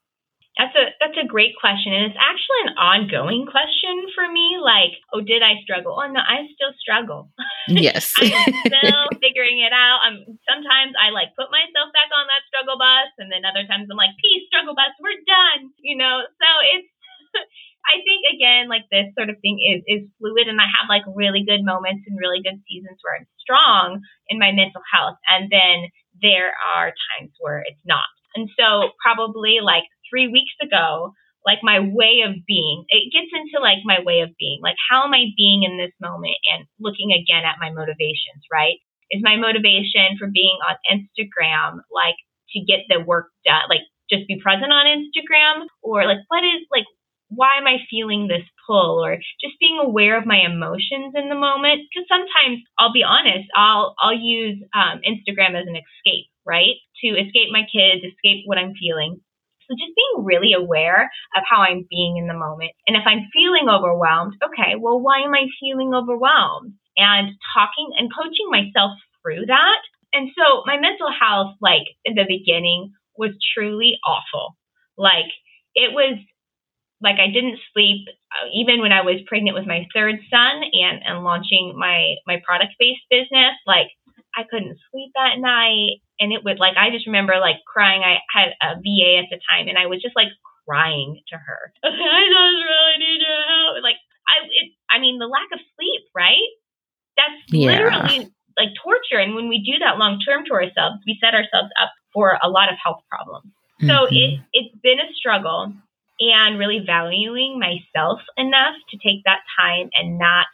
That's 0.58 0.76
a 0.76 0.95
that's 1.16 1.24
a 1.24 1.28
great 1.28 1.56
question, 1.56 1.96
and 1.96 2.12
it's 2.12 2.20
actually 2.20 2.62
an 2.68 2.76
ongoing 2.76 3.48
question 3.48 4.12
for 4.12 4.28
me. 4.28 4.60
Like, 4.60 5.00
oh, 5.16 5.24
did 5.24 5.40
I 5.40 5.64
struggle? 5.64 5.96
Oh 5.96 6.08
no, 6.12 6.20
I 6.20 6.48
still 6.52 6.76
struggle. 6.80 7.32
Yes, 7.66 8.14
I'm 8.22 8.30
still 8.30 9.10
figuring 9.18 9.58
it 9.58 9.74
out. 9.74 9.98
I'm 10.06 10.22
sometimes 10.46 10.94
I 11.02 11.10
like 11.10 11.34
put 11.34 11.50
myself 11.50 11.90
back 11.98 12.14
on 12.14 12.30
that 12.30 12.46
struggle 12.46 12.78
bus, 12.78 13.10
and 13.18 13.34
then 13.34 13.42
other 13.42 13.66
times 13.66 13.90
I'm 13.90 13.98
like, 13.98 14.14
peace, 14.22 14.46
struggle 14.54 14.78
bus, 14.78 14.94
we're 15.02 15.18
done. 15.26 15.74
You 15.82 15.98
know, 15.98 16.22
so 16.22 16.50
it's. 16.78 16.90
I 17.86 18.02
think 18.02 18.26
again, 18.34 18.70
like 18.70 18.86
this 18.90 19.14
sort 19.18 19.34
of 19.34 19.42
thing 19.42 19.58
is 19.62 19.82
is 19.90 20.06
fluid, 20.22 20.46
and 20.46 20.62
I 20.62 20.70
have 20.78 20.94
like 20.94 21.10
really 21.10 21.42
good 21.42 21.66
moments 21.66 22.06
and 22.06 22.22
really 22.22 22.46
good 22.46 22.62
seasons 22.70 23.02
where 23.02 23.18
I'm 23.18 23.30
strong 23.42 24.02
in 24.30 24.38
my 24.38 24.54
mental 24.54 24.86
health, 24.86 25.18
and 25.26 25.50
then 25.50 25.90
there 26.22 26.54
are 26.54 26.94
times 26.94 27.34
where 27.42 27.66
it's 27.66 27.82
not. 27.82 28.15
And 28.36 28.50
so 28.60 28.92
probably 29.02 29.60
like 29.64 29.84
three 30.10 30.28
weeks 30.28 30.54
ago, 30.62 31.14
like 31.46 31.60
my 31.62 31.80
way 31.80 32.26
of 32.26 32.34
being. 32.48 32.86
It 32.90 33.14
gets 33.14 33.30
into 33.32 33.62
like 33.62 33.86
my 33.86 34.02
way 34.04 34.22
of 34.22 34.34
being. 34.38 34.60
Like, 34.62 34.76
how 34.90 35.06
am 35.06 35.14
I 35.14 35.30
being 35.38 35.64
in 35.64 35.78
this 35.78 35.94
moment 36.02 36.36
and 36.52 36.66
looking 36.80 37.14
again 37.14 37.46
at 37.46 37.62
my 37.62 37.70
motivations, 37.70 38.44
right? 38.52 38.82
Is 39.12 39.22
my 39.24 39.38
motivation 39.38 40.18
for 40.18 40.28
being 40.34 40.58
on 40.66 40.76
Instagram 40.90 41.86
like 41.94 42.18
to 42.58 42.60
get 42.66 42.90
the 42.90 43.00
work 43.00 43.30
done, 43.46 43.70
like 43.70 43.86
just 44.10 44.28
be 44.28 44.42
present 44.42 44.74
on 44.74 44.90
Instagram? 44.90 45.70
Or 45.84 46.06
like, 46.06 46.26
what 46.28 46.44
is 46.44 46.66
like, 46.74 46.90
why 47.30 47.58
am 47.58 47.68
I 47.68 47.78
feeling 47.90 48.28
this 48.28 48.46
pull? 48.66 49.06
Or 49.06 49.18
just 49.18 49.60
being 49.60 49.78
aware 49.78 50.18
of 50.18 50.26
my 50.26 50.42
emotions 50.42 51.14
in 51.14 51.30
the 51.30 51.38
moment. 51.38 51.86
Because 51.86 52.10
sometimes 52.10 52.66
I'll 52.80 52.94
be 52.94 53.06
honest, 53.06 53.46
I'll, 53.56 53.94
I'll 54.02 54.18
use 54.18 54.58
um, 54.74 55.06
Instagram 55.06 55.54
as 55.54 55.70
an 55.70 55.78
escape, 55.78 56.26
right? 56.46 56.76
To 57.04 57.08
escape 57.08 57.50
my 57.52 57.64
kids, 57.72 58.06
escape 58.06 58.44
what 58.46 58.58
I'm 58.58 58.74
feeling 58.80 59.22
so 59.68 59.74
just 59.74 59.98
being 59.98 60.26
really 60.26 60.54
aware 60.54 61.10
of 61.36 61.44
how 61.50 61.62
I'm 61.62 61.88
being 61.90 62.18
in 62.18 62.28
the 62.28 62.38
moment. 62.38 62.72
And 62.88 62.96
if 62.96 63.04
I'm 63.06 63.30
feeling 63.34 63.68
overwhelmed, 63.70 64.38
okay, 64.44 64.78
well, 64.78 65.00
why 65.00 65.22
am 65.22 65.34
I 65.34 65.48
feeling 65.60 65.94
overwhelmed? 65.94 66.74
And 66.98 67.34
talking 67.54 67.90
and 67.98 68.12
coaching 68.14 68.50
myself 68.50 68.92
through 69.22 69.48
that. 69.48 69.82
And 70.14 70.30
so 70.38 70.64
my 70.66 70.78
mental 70.78 71.10
health, 71.12 71.58
like 71.62 71.88
in 72.06 72.16
the 72.16 72.26
beginning, 72.28 72.94
was 73.18 73.36
truly 73.54 73.98
awful. 74.06 74.56
Like 74.98 75.32
it 75.74 75.92
was 75.92 76.18
like 77.02 77.20
I 77.20 77.28
didn't 77.28 77.60
sleep 77.74 78.08
uh, 78.32 78.48
even 78.54 78.80
when 78.80 78.94
I 78.94 79.02
was 79.02 79.20
pregnant 79.28 79.58
with 79.58 79.68
my 79.68 79.86
third 79.94 80.16
son 80.32 80.64
and, 80.72 81.02
and 81.04 81.24
launching 81.24 81.76
my, 81.76 82.16
my 82.26 82.40
product 82.46 82.74
based 82.80 83.04
business. 83.10 83.60
Like 83.68 83.92
I 84.38 84.44
couldn't 84.50 84.78
sleep 84.92 85.12
at 85.18 85.40
night. 85.40 86.00
And 86.20 86.32
it 86.32 86.44
would 86.44 86.60
like, 86.60 86.78
I 86.78 86.92
just 86.92 87.08
remember 87.08 87.34
like 87.40 87.58
crying. 87.68 88.02
I 88.04 88.20
had 88.32 88.56
a 88.62 88.76
VA 88.80 89.20
at 89.20 89.30
the 89.30 89.40
time 89.50 89.68
and 89.68 89.78
I 89.78 89.88
was 89.88 90.02
just 90.02 90.16
like 90.16 90.30
crying 90.68 91.22
to 91.30 91.38
her. 91.38 91.74
I 91.84 91.90
just 91.90 92.64
really 92.64 92.98
need 93.00 93.22
your 93.22 93.42
help. 93.44 93.84
Like 93.84 94.00
I, 94.28 94.46
it, 94.48 94.72
I 94.90 95.00
mean, 95.00 95.20
the 95.20 95.28
lack 95.28 95.52
of 95.54 95.60
sleep, 95.76 96.04
right? 96.16 96.50
That's 97.18 97.42
yeah. 97.50 97.72
literally 97.72 98.32
like 98.58 98.70
torture. 98.82 99.20
And 99.20 99.36
when 99.36 99.50
we 99.50 99.60
do 99.60 99.80
that 99.80 99.98
long 99.98 100.20
term 100.20 100.46
to 100.46 100.54
ourselves, 100.54 101.04
we 101.06 101.18
set 101.22 101.34
ourselves 101.34 101.72
up 101.82 101.92
for 102.14 102.40
a 102.42 102.50
lot 102.50 102.70
of 102.72 102.76
health 102.82 103.04
problems. 103.10 103.52
Mm-hmm. 103.82 103.88
So 103.88 104.08
it, 104.10 104.40
it's 104.54 104.76
been 104.82 105.00
a 105.00 105.12
struggle 105.16 105.74
and 106.20 106.60
really 106.60 106.80
valuing 106.86 107.60
myself 107.60 108.20
enough 108.38 108.76
to 108.90 108.98
take 108.98 109.24
that 109.26 109.44
time 109.60 109.90
and 109.94 110.18
not 110.18 110.48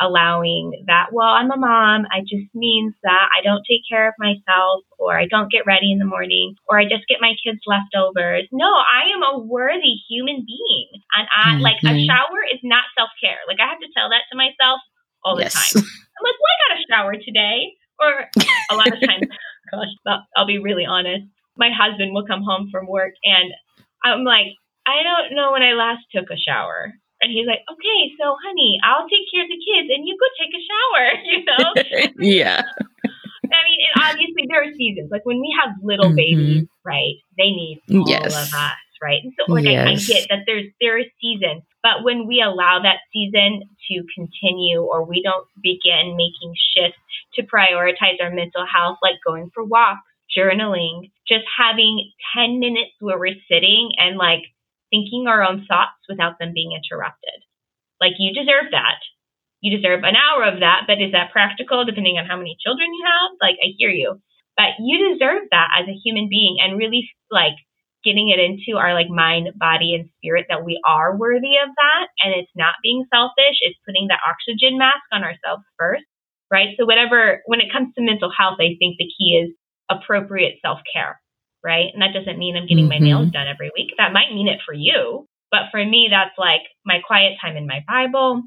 allowing 0.00 0.84
that, 0.86 1.08
well, 1.12 1.28
I'm 1.28 1.50
a 1.50 1.56
mom. 1.56 2.04
I 2.12 2.20
just 2.20 2.52
means 2.54 2.94
that 3.02 3.28
I 3.32 3.42
don't 3.42 3.64
take 3.68 3.82
care 3.88 4.08
of 4.08 4.14
myself 4.18 4.84
or 4.98 5.18
I 5.18 5.26
don't 5.26 5.50
get 5.50 5.66
ready 5.66 5.92
in 5.92 5.98
the 5.98 6.04
morning 6.04 6.54
or 6.68 6.78
I 6.78 6.84
just 6.84 7.08
get 7.08 7.18
my 7.20 7.32
kids 7.44 7.60
leftovers. 7.66 8.48
No, 8.52 8.68
I 8.68 9.08
am 9.14 9.22
a 9.22 9.38
worthy 9.38 9.96
human 10.08 10.44
being. 10.46 10.88
And 11.16 11.26
I 11.32 11.54
mm-hmm. 11.54 11.62
like 11.62 11.80
a 11.84 11.96
shower 12.04 12.40
is 12.52 12.60
not 12.62 12.84
self 12.96 13.10
care. 13.22 13.40
Like 13.48 13.58
I 13.60 13.68
have 13.68 13.80
to 13.80 13.88
tell 13.96 14.10
that 14.10 14.28
to 14.30 14.36
myself 14.36 14.80
all 15.24 15.36
the 15.36 15.42
yes. 15.42 15.54
time. 15.54 15.82
I'm 15.82 16.22
like, 16.22 16.38
well, 16.40 16.52
I 16.52 16.58
got 16.68 16.76
a 16.76 16.86
shower 16.88 17.14
today. 17.16 17.72
Or 17.98 18.28
a 18.70 18.74
lot 18.76 18.92
of 18.92 19.00
times, 19.00 19.26
gosh, 19.70 20.20
I'll 20.36 20.46
be 20.46 20.58
really 20.58 20.84
honest. 20.84 21.24
My 21.56 21.70
husband 21.72 22.12
will 22.12 22.26
come 22.26 22.42
home 22.42 22.68
from 22.70 22.86
work 22.86 23.14
and 23.24 23.52
I'm 24.04 24.24
like, 24.24 24.52
I 24.86 25.02
don't 25.02 25.34
know 25.34 25.52
when 25.52 25.62
I 25.62 25.72
last 25.72 26.04
took 26.14 26.30
a 26.30 26.36
shower. 26.36 26.92
And 27.22 27.32
he's 27.32 27.46
like, 27.46 27.64
okay, 27.70 28.00
so 28.20 28.36
honey, 28.44 28.78
I'll 28.84 29.08
take 29.08 29.24
care 29.32 29.42
of 29.42 29.50
the 29.50 29.60
kids 29.60 29.88
and 29.88 30.06
you 30.06 30.16
go 30.20 30.28
take 30.36 30.52
a 30.52 30.62
shower, 30.62 31.04
you 31.30 31.38
know? 31.44 31.68
yeah. 32.20 32.62
I 33.46 33.60
mean, 33.64 33.80
and 33.80 34.04
obviously 34.04 34.44
there 34.48 34.62
are 34.62 34.72
seasons. 34.74 35.10
Like 35.10 35.24
when 35.24 35.40
we 35.40 35.54
have 35.62 35.74
little 35.82 36.06
mm-hmm. 36.06 36.16
babies, 36.16 36.68
right? 36.84 37.16
They 37.38 37.50
need 37.54 37.80
all 37.90 38.08
yes. 38.08 38.26
of 38.26 38.52
us, 38.52 38.82
right? 39.02 39.20
And 39.22 39.32
so 39.38 39.52
like 39.52 39.64
yes. 39.64 39.86
I, 39.86 39.92
I 39.92 39.94
get 39.94 40.28
that 40.28 40.38
there's 40.46 40.66
there 40.80 40.98
is 40.98 41.06
seasons, 41.20 41.62
but 41.82 42.02
when 42.02 42.26
we 42.26 42.42
allow 42.42 42.80
that 42.82 43.06
season 43.12 43.62
to 43.88 44.02
continue 44.14 44.80
or 44.80 45.04
we 45.04 45.22
don't 45.22 45.46
begin 45.62 46.16
making 46.16 46.54
shifts 46.74 46.98
to 47.34 47.42
prioritize 47.42 48.20
our 48.20 48.30
mental 48.30 48.66
health, 48.66 48.98
like 49.02 49.16
going 49.24 49.50
for 49.54 49.64
walks, 49.64 50.02
journaling, 50.36 51.10
just 51.28 51.44
having 51.56 52.10
10 52.36 52.58
minutes 52.58 52.92
where 53.00 53.18
we're 53.18 53.38
sitting 53.50 53.92
and 53.98 54.16
like 54.16 54.42
thinking 54.90 55.26
our 55.26 55.42
own 55.42 55.66
thoughts 55.68 56.00
without 56.08 56.38
them 56.38 56.52
being 56.54 56.72
interrupted. 56.72 57.42
Like 58.00 58.18
you 58.18 58.32
deserve 58.32 58.70
that. 58.72 59.00
You 59.60 59.74
deserve 59.74 60.04
an 60.04 60.16
hour 60.16 60.44
of 60.44 60.60
that, 60.60 60.84
but 60.86 61.00
is 61.00 61.12
that 61.12 61.32
practical 61.32 61.84
depending 61.84 62.18
on 62.18 62.26
how 62.26 62.36
many 62.36 62.56
children 62.60 62.92
you 62.92 63.04
have? 63.04 63.30
Like 63.40 63.56
I 63.62 63.72
hear 63.76 63.90
you. 63.90 64.20
But 64.56 64.80
you 64.80 65.12
deserve 65.12 65.48
that 65.50 65.68
as 65.80 65.88
a 65.88 66.00
human 66.04 66.28
being 66.28 66.56
and 66.60 66.78
really 66.78 67.08
like 67.30 67.56
getting 68.04 68.30
it 68.30 68.38
into 68.38 68.78
our 68.78 68.94
like 68.94 69.10
mind, 69.10 69.48
body, 69.56 69.94
and 69.94 70.08
spirit 70.16 70.46
that 70.48 70.64
we 70.64 70.80
are 70.86 71.16
worthy 71.16 71.58
of 71.60 71.68
that. 71.74 72.06
And 72.22 72.32
it's 72.32 72.52
not 72.54 72.80
being 72.82 73.04
selfish, 73.12 73.60
it's 73.60 73.78
putting 73.84 74.08
that 74.08 74.24
oxygen 74.24 74.78
mask 74.78 75.04
on 75.12 75.24
ourselves 75.24 75.64
first, 75.78 76.04
right? 76.50 76.76
So, 76.78 76.86
whatever, 76.86 77.42
when 77.46 77.60
it 77.60 77.72
comes 77.72 77.92
to 77.94 78.04
mental 78.04 78.30
health, 78.30 78.56
I 78.60 78.78
think 78.78 78.96
the 78.96 79.10
key 79.18 79.42
is 79.44 79.50
appropriate 79.90 80.56
self 80.62 80.80
care 80.92 81.20
right? 81.66 81.90
And 81.92 82.00
that 82.00 82.14
doesn't 82.14 82.38
mean 82.38 82.56
I'm 82.56 82.68
getting 82.68 82.86
mm-hmm. 82.88 83.02
my 83.02 83.06
nails 83.10 83.32
done 83.32 83.48
every 83.50 83.72
week. 83.74 83.90
That 83.98 84.12
might 84.12 84.30
mean 84.32 84.46
it 84.46 84.60
for 84.64 84.72
you. 84.72 85.26
But 85.50 85.72
for 85.72 85.84
me, 85.84 86.06
that's 86.10 86.38
like 86.38 86.62
my 86.84 87.00
quiet 87.04 87.34
time 87.42 87.56
in 87.56 87.66
my 87.66 87.82
Bible. 87.88 88.42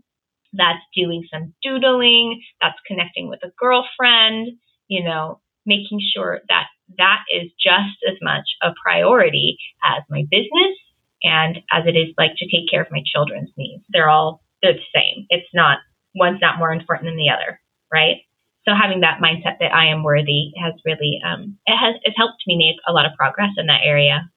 That's 0.54 0.80
doing 0.96 1.28
some 1.32 1.54
doodling. 1.62 2.42
That's 2.62 2.80
connecting 2.88 3.28
with 3.28 3.44
a 3.44 3.52
girlfriend, 3.60 4.56
you 4.88 5.04
know, 5.04 5.42
making 5.66 6.00
sure 6.16 6.40
that 6.48 6.68
that 6.98 7.20
is 7.30 7.52
just 7.60 8.00
as 8.08 8.16
much 8.22 8.48
a 8.64 8.72
priority 8.82 9.58
as 9.84 10.02
my 10.10 10.24
business 10.32 10.80
and 11.22 11.58
as 11.72 11.84
it 11.86 12.00
is 12.00 12.16
like 12.18 12.32
to 12.38 12.46
take 12.46 12.72
care 12.72 12.82
of 12.82 12.92
my 12.92 13.04
children's 13.06 13.52
needs. 13.58 13.84
They're 13.90 14.10
all 14.10 14.42
they're 14.64 14.74
the 14.74 14.96
same. 14.96 15.26
It's 15.30 15.52
not 15.54 15.80
one's 16.16 16.42
not 16.42 16.58
more 16.58 16.72
important 16.72 17.10
than 17.10 17.18
the 17.18 17.30
other, 17.30 17.60
right? 17.92 18.24
So 18.70 18.76
having 18.80 19.02
that 19.02 19.20
mindset 19.20 19.58
that 19.60 19.74
I 19.74 19.88
am 19.88 20.04
worthy 20.04 20.52
has 20.64 20.74
really 20.86 21.20
um, 21.26 21.58
it 21.66 21.76
has 21.76 21.96
it's 22.04 22.18
helped 22.18 22.44
me 22.46 22.58
make 22.58 22.78
a 22.88 22.94
lot 22.94 23.06
of 23.06 23.14
progress 23.18 23.52
in 23.58 23.66
that 23.68 23.82
area. 23.84 24.30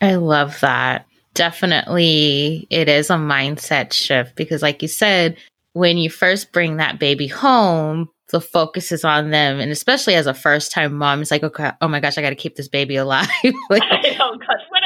I 0.00 0.16
love 0.16 0.60
that. 0.60 1.06
Definitely, 1.34 2.66
it 2.70 2.88
is 2.88 3.10
a 3.10 3.14
mindset 3.14 3.92
shift 3.92 4.36
because, 4.36 4.62
like 4.62 4.82
you 4.82 4.88
said, 4.88 5.36
when 5.74 5.98
you 5.98 6.10
first 6.10 6.52
bring 6.52 6.78
that 6.78 6.98
baby 6.98 7.26
home, 7.26 8.08
the 8.30 8.40
focus 8.40 8.90
is 8.90 9.04
on 9.04 9.30
them, 9.30 9.60
and 9.60 9.70
especially 9.70 10.14
as 10.14 10.26
a 10.26 10.34
first 10.34 10.72
time 10.72 10.94
mom, 10.94 11.22
it's 11.22 11.30
like, 11.30 11.44
okay, 11.44 11.72
oh 11.80 11.88
my 11.88 12.00
gosh, 12.00 12.18
I 12.18 12.22
got 12.22 12.30
to 12.30 12.36
keep 12.36 12.56
this 12.56 12.68
baby 12.68 12.96
alive. 12.96 13.28
like, 13.70 13.82
oh 14.20 14.36
gosh, 14.38 14.64
what 14.70 14.82
am 14.82 14.85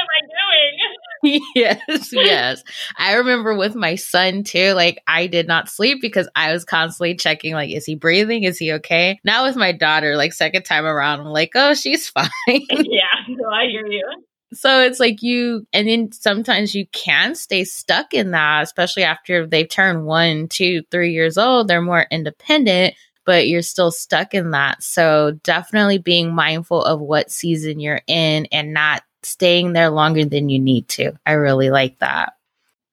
yes, 1.55 2.09
yes. 2.11 2.63
I 2.97 3.13
remember 3.15 3.55
with 3.55 3.75
my 3.75 3.95
son 3.95 4.43
too, 4.43 4.73
like 4.73 5.01
I 5.07 5.27
did 5.27 5.47
not 5.47 5.69
sleep 5.69 5.99
because 6.01 6.27
I 6.35 6.51
was 6.51 6.65
constantly 6.65 7.15
checking, 7.15 7.53
like, 7.53 7.71
is 7.71 7.85
he 7.85 7.95
breathing? 7.95 8.43
Is 8.43 8.57
he 8.57 8.73
okay? 8.73 9.19
Now 9.23 9.45
with 9.45 9.55
my 9.55 9.71
daughter, 9.71 10.15
like 10.15 10.33
second 10.33 10.63
time 10.63 10.85
around, 10.85 11.21
I'm 11.21 11.27
like, 11.27 11.51
oh, 11.55 11.73
she's 11.73 12.09
fine. 12.09 12.29
yeah, 12.47 13.05
no, 13.29 13.49
I 13.49 13.67
hear 13.67 13.87
you. 13.87 14.07
So 14.53 14.81
it's 14.81 14.99
like 14.99 15.21
you, 15.21 15.65
and 15.71 15.87
then 15.87 16.11
sometimes 16.11 16.75
you 16.75 16.85
can 16.91 17.35
stay 17.35 17.63
stuck 17.63 18.13
in 18.13 18.31
that, 18.31 18.63
especially 18.63 19.03
after 19.03 19.47
they've 19.47 19.69
turned 19.69 20.05
one, 20.05 20.49
two, 20.49 20.81
three 20.91 21.13
years 21.13 21.37
old. 21.37 21.69
They're 21.69 21.81
more 21.81 22.05
independent, 22.11 22.95
but 23.25 23.47
you're 23.47 23.61
still 23.61 23.91
stuck 23.91 24.33
in 24.33 24.51
that. 24.51 24.83
So 24.83 25.39
definitely 25.43 25.99
being 25.99 26.35
mindful 26.35 26.83
of 26.83 26.99
what 26.99 27.31
season 27.31 27.79
you're 27.79 28.01
in 28.07 28.47
and 28.51 28.73
not 28.73 29.03
staying 29.23 29.73
there 29.73 29.89
longer 29.89 30.25
than 30.25 30.49
you 30.49 30.59
need 30.59 30.87
to. 30.89 31.13
I 31.25 31.33
really 31.33 31.69
like 31.69 31.99
that. 31.99 32.33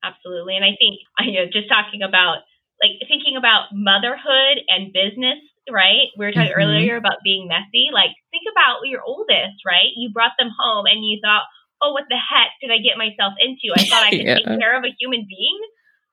Absolutely. 0.04 0.56
And 0.56 0.64
I 0.64 0.76
think, 0.78 1.00
you 1.20 1.34
know, 1.34 1.46
just 1.50 1.68
talking 1.68 2.02
about 2.02 2.44
like 2.82 2.94
thinking 3.08 3.36
about 3.36 3.74
motherhood 3.74 4.62
and 4.68 4.92
business, 4.92 5.42
right? 5.66 6.14
We 6.16 6.26
were 6.26 6.32
talking 6.32 6.54
mm-hmm. 6.54 6.62
earlier 6.62 6.96
about 6.96 7.24
being 7.24 7.48
messy. 7.48 7.90
Like, 7.92 8.14
think 8.30 8.46
about 8.50 8.86
your 8.86 9.02
oldest, 9.02 9.66
right? 9.66 9.90
You 9.96 10.10
brought 10.10 10.38
them 10.38 10.50
home 10.54 10.86
and 10.86 11.04
you 11.04 11.18
thought, 11.22 11.42
oh, 11.82 11.92
what 11.92 12.06
the 12.08 12.18
heck 12.18 12.54
did 12.62 12.70
I 12.70 12.78
get 12.78 12.98
myself 12.98 13.34
into? 13.38 13.74
I 13.74 13.84
thought 13.84 14.06
I 14.06 14.10
could 14.10 14.26
yeah. 14.26 14.34
take 14.38 14.46
care 14.46 14.78
of 14.78 14.84
a 14.84 14.94
human 14.98 15.26
being. 15.26 15.58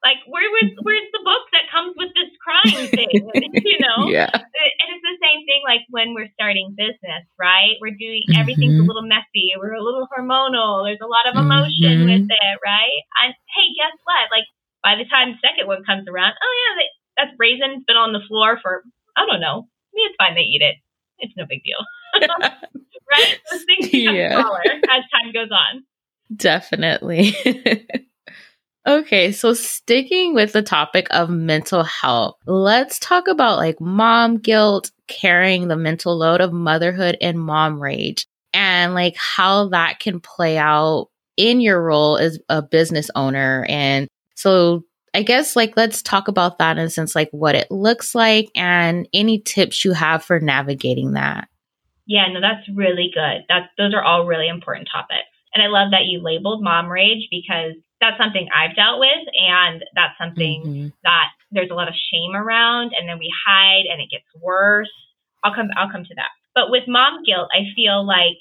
Like, 0.05 0.21
where 0.29 0.45
was 0.53 0.69
where's 0.85 1.09
the 1.17 1.25
book 1.25 1.49
that 1.49 1.65
comes 1.73 1.97
with 1.97 2.13
this 2.13 2.29
crime 2.37 2.85
thing? 2.93 3.09
you 3.65 3.81
know? 3.81 4.05
Yeah. 4.05 4.29
And 4.29 4.87
it's 4.93 5.01
the 5.01 5.17
same 5.17 5.41
thing 5.49 5.65
like 5.65 5.81
when 5.89 6.13
we're 6.13 6.29
starting 6.37 6.77
business, 6.77 7.25
right? 7.41 7.81
We're 7.81 7.97
doing 7.97 8.21
everything's 8.37 8.77
mm-hmm. 8.77 8.85
a 8.85 8.89
little 8.93 9.09
messy. 9.09 9.57
We're 9.57 9.73
a 9.73 9.81
little 9.81 10.05
hormonal. 10.05 10.85
There's 10.85 11.01
a 11.01 11.09
lot 11.09 11.25
of 11.25 11.41
emotion 11.41 12.05
mm-hmm. 12.05 12.21
with 12.21 12.29
it, 12.29 12.55
right? 12.61 13.01
And 13.25 13.33
hey, 13.49 13.73
guess 13.73 13.97
what? 14.05 14.29
Like 14.29 14.45
by 14.85 14.93
the 14.93 15.09
time 15.09 15.33
the 15.33 15.41
second 15.41 15.65
one 15.65 15.81
comes 15.81 16.05
around, 16.05 16.37
oh 16.37 16.53
yeah, 16.53 16.73
they, 16.77 16.89
that's 17.17 17.33
raisin's 17.41 17.81
been 17.89 17.97
on 17.97 18.13
the 18.13 18.21
floor 18.29 18.61
for 18.61 18.85
I 19.17 19.25
don't 19.25 19.41
know. 19.41 19.65
I 19.65 19.91
mean, 19.97 20.05
it's 20.05 20.21
fine. 20.21 20.37
They 20.37 20.45
eat 20.45 20.61
it. 20.61 20.77
It's 21.17 21.33
no 21.33 21.49
big 21.49 21.65
deal, 21.65 21.81
right? 22.21 23.41
Those 23.49 23.65
things 23.65 23.89
become 23.89 24.13
yeah. 24.21 24.37
smaller 24.37 24.61
as 24.69 25.01
time 25.09 25.33
goes 25.33 25.49
on. 25.49 25.81
Definitely. 26.29 27.33
Okay, 28.87 29.31
so 29.31 29.53
sticking 29.53 30.35
with 30.35 30.53
the 30.53 30.61
topic 30.61 31.07
of 31.09 31.29
mental 31.29 31.83
health, 31.83 32.35
let's 32.45 32.99
talk 32.99 33.27
about 33.27 33.57
like 33.57 33.81
mom 33.81 34.37
guilt, 34.37 34.91
carrying 35.07 35.67
the 35.67 35.75
mental 35.75 36.15
load 36.15 36.39
of 36.39 36.53
motherhood 36.53 37.17
and 37.19 37.39
mom 37.39 37.81
rage, 37.81 38.27
and 38.53 38.93
like 38.93 39.15
how 39.15 39.69
that 39.69 39.99
can 39.99 40.19
play 40.19 40.59
out 40.59 41.09
in 41.35 41.61
your 41.61 41.81
role 41.81 42.17
as 42.17 42.39
a 42.47 42.61
business 42.61 43.09
owner. 43.15 43.65
And 43.67 44.07
so 44.35 44.83
I 45.15 45.23
guess 45.23 45.55
like 45.55 45.75
let's 45.75 46.03
talk 46.03 46.27
about 46.27 46.59
that 46.59 46.77
in 46.77 46.85
a 46.85 46.89
sense 46.89 47.15
like 47.15 47.29
what 47.31 47.55
it 47.55 47.71
looks 47.71 48.13
like 48.13 48.49
and 48.55 49.07
any 49.13 49.39
tips 49.39 49.83
you 49.83 49.93
have 49.93 50.23
for 50.23 50.39
navigating 50.39 51.13
that. 51.13 51.47
Yeah, 52.05 52.27
no, 52.31 52.39
that's 52.39 52.69
really 52.75 53.09
good. 53.11 53.45
That's 53.49 53.67
those 53.79 53.95
are 53.95 54.03
all 54.03 54.27
really 54.27 54.47
important 54.47 54.89
topics. 54.91 55.25
And 55.55 55.63
I 55.63 55.67
love 55.67 55.91
that 55.91 56.05
you 56.05 56.21
labeled 56.21 56.61
mom 56.61 56.91
rage 56.91 57.29
because 57.31 57.73
that's 58.05 58.21
something 58.21 58.47
I've 58.53 58.75
dealt 58.75 58.99
with, 58.99 59.25
and 59.33 59.83
that's 59.95 60.17
something 60.21 60.61
mm-hmm. 60.65 60.87
that 61.03 61.33
there's 61.51 61.71
a 61.71 61.75
lot 61.75 61.87
of 61.87 61.95
shame 62.11 62.35
around, 62.35 62.91
and 62.97 63.09
then 63.09 63.17
we 63.17 63.33
hide, 63.45 63.85
and 63.89 64.01
it 64.01 64.09
gets 64.11 64.25
worse. 64.41 64.91
I'll 65.43 65.53
come. 65.53 65.69
I'll 65.75 65.91
come 65.91 66.03
to 66.05 66.15
that. 66.15 66.29
But 66.53 66.69
with 66.69 66.83
mom 66.87 67.23
guilt, 67.25 67.49
I 67.51 67.73
feel 67.75 68.05
like 68.05 68.37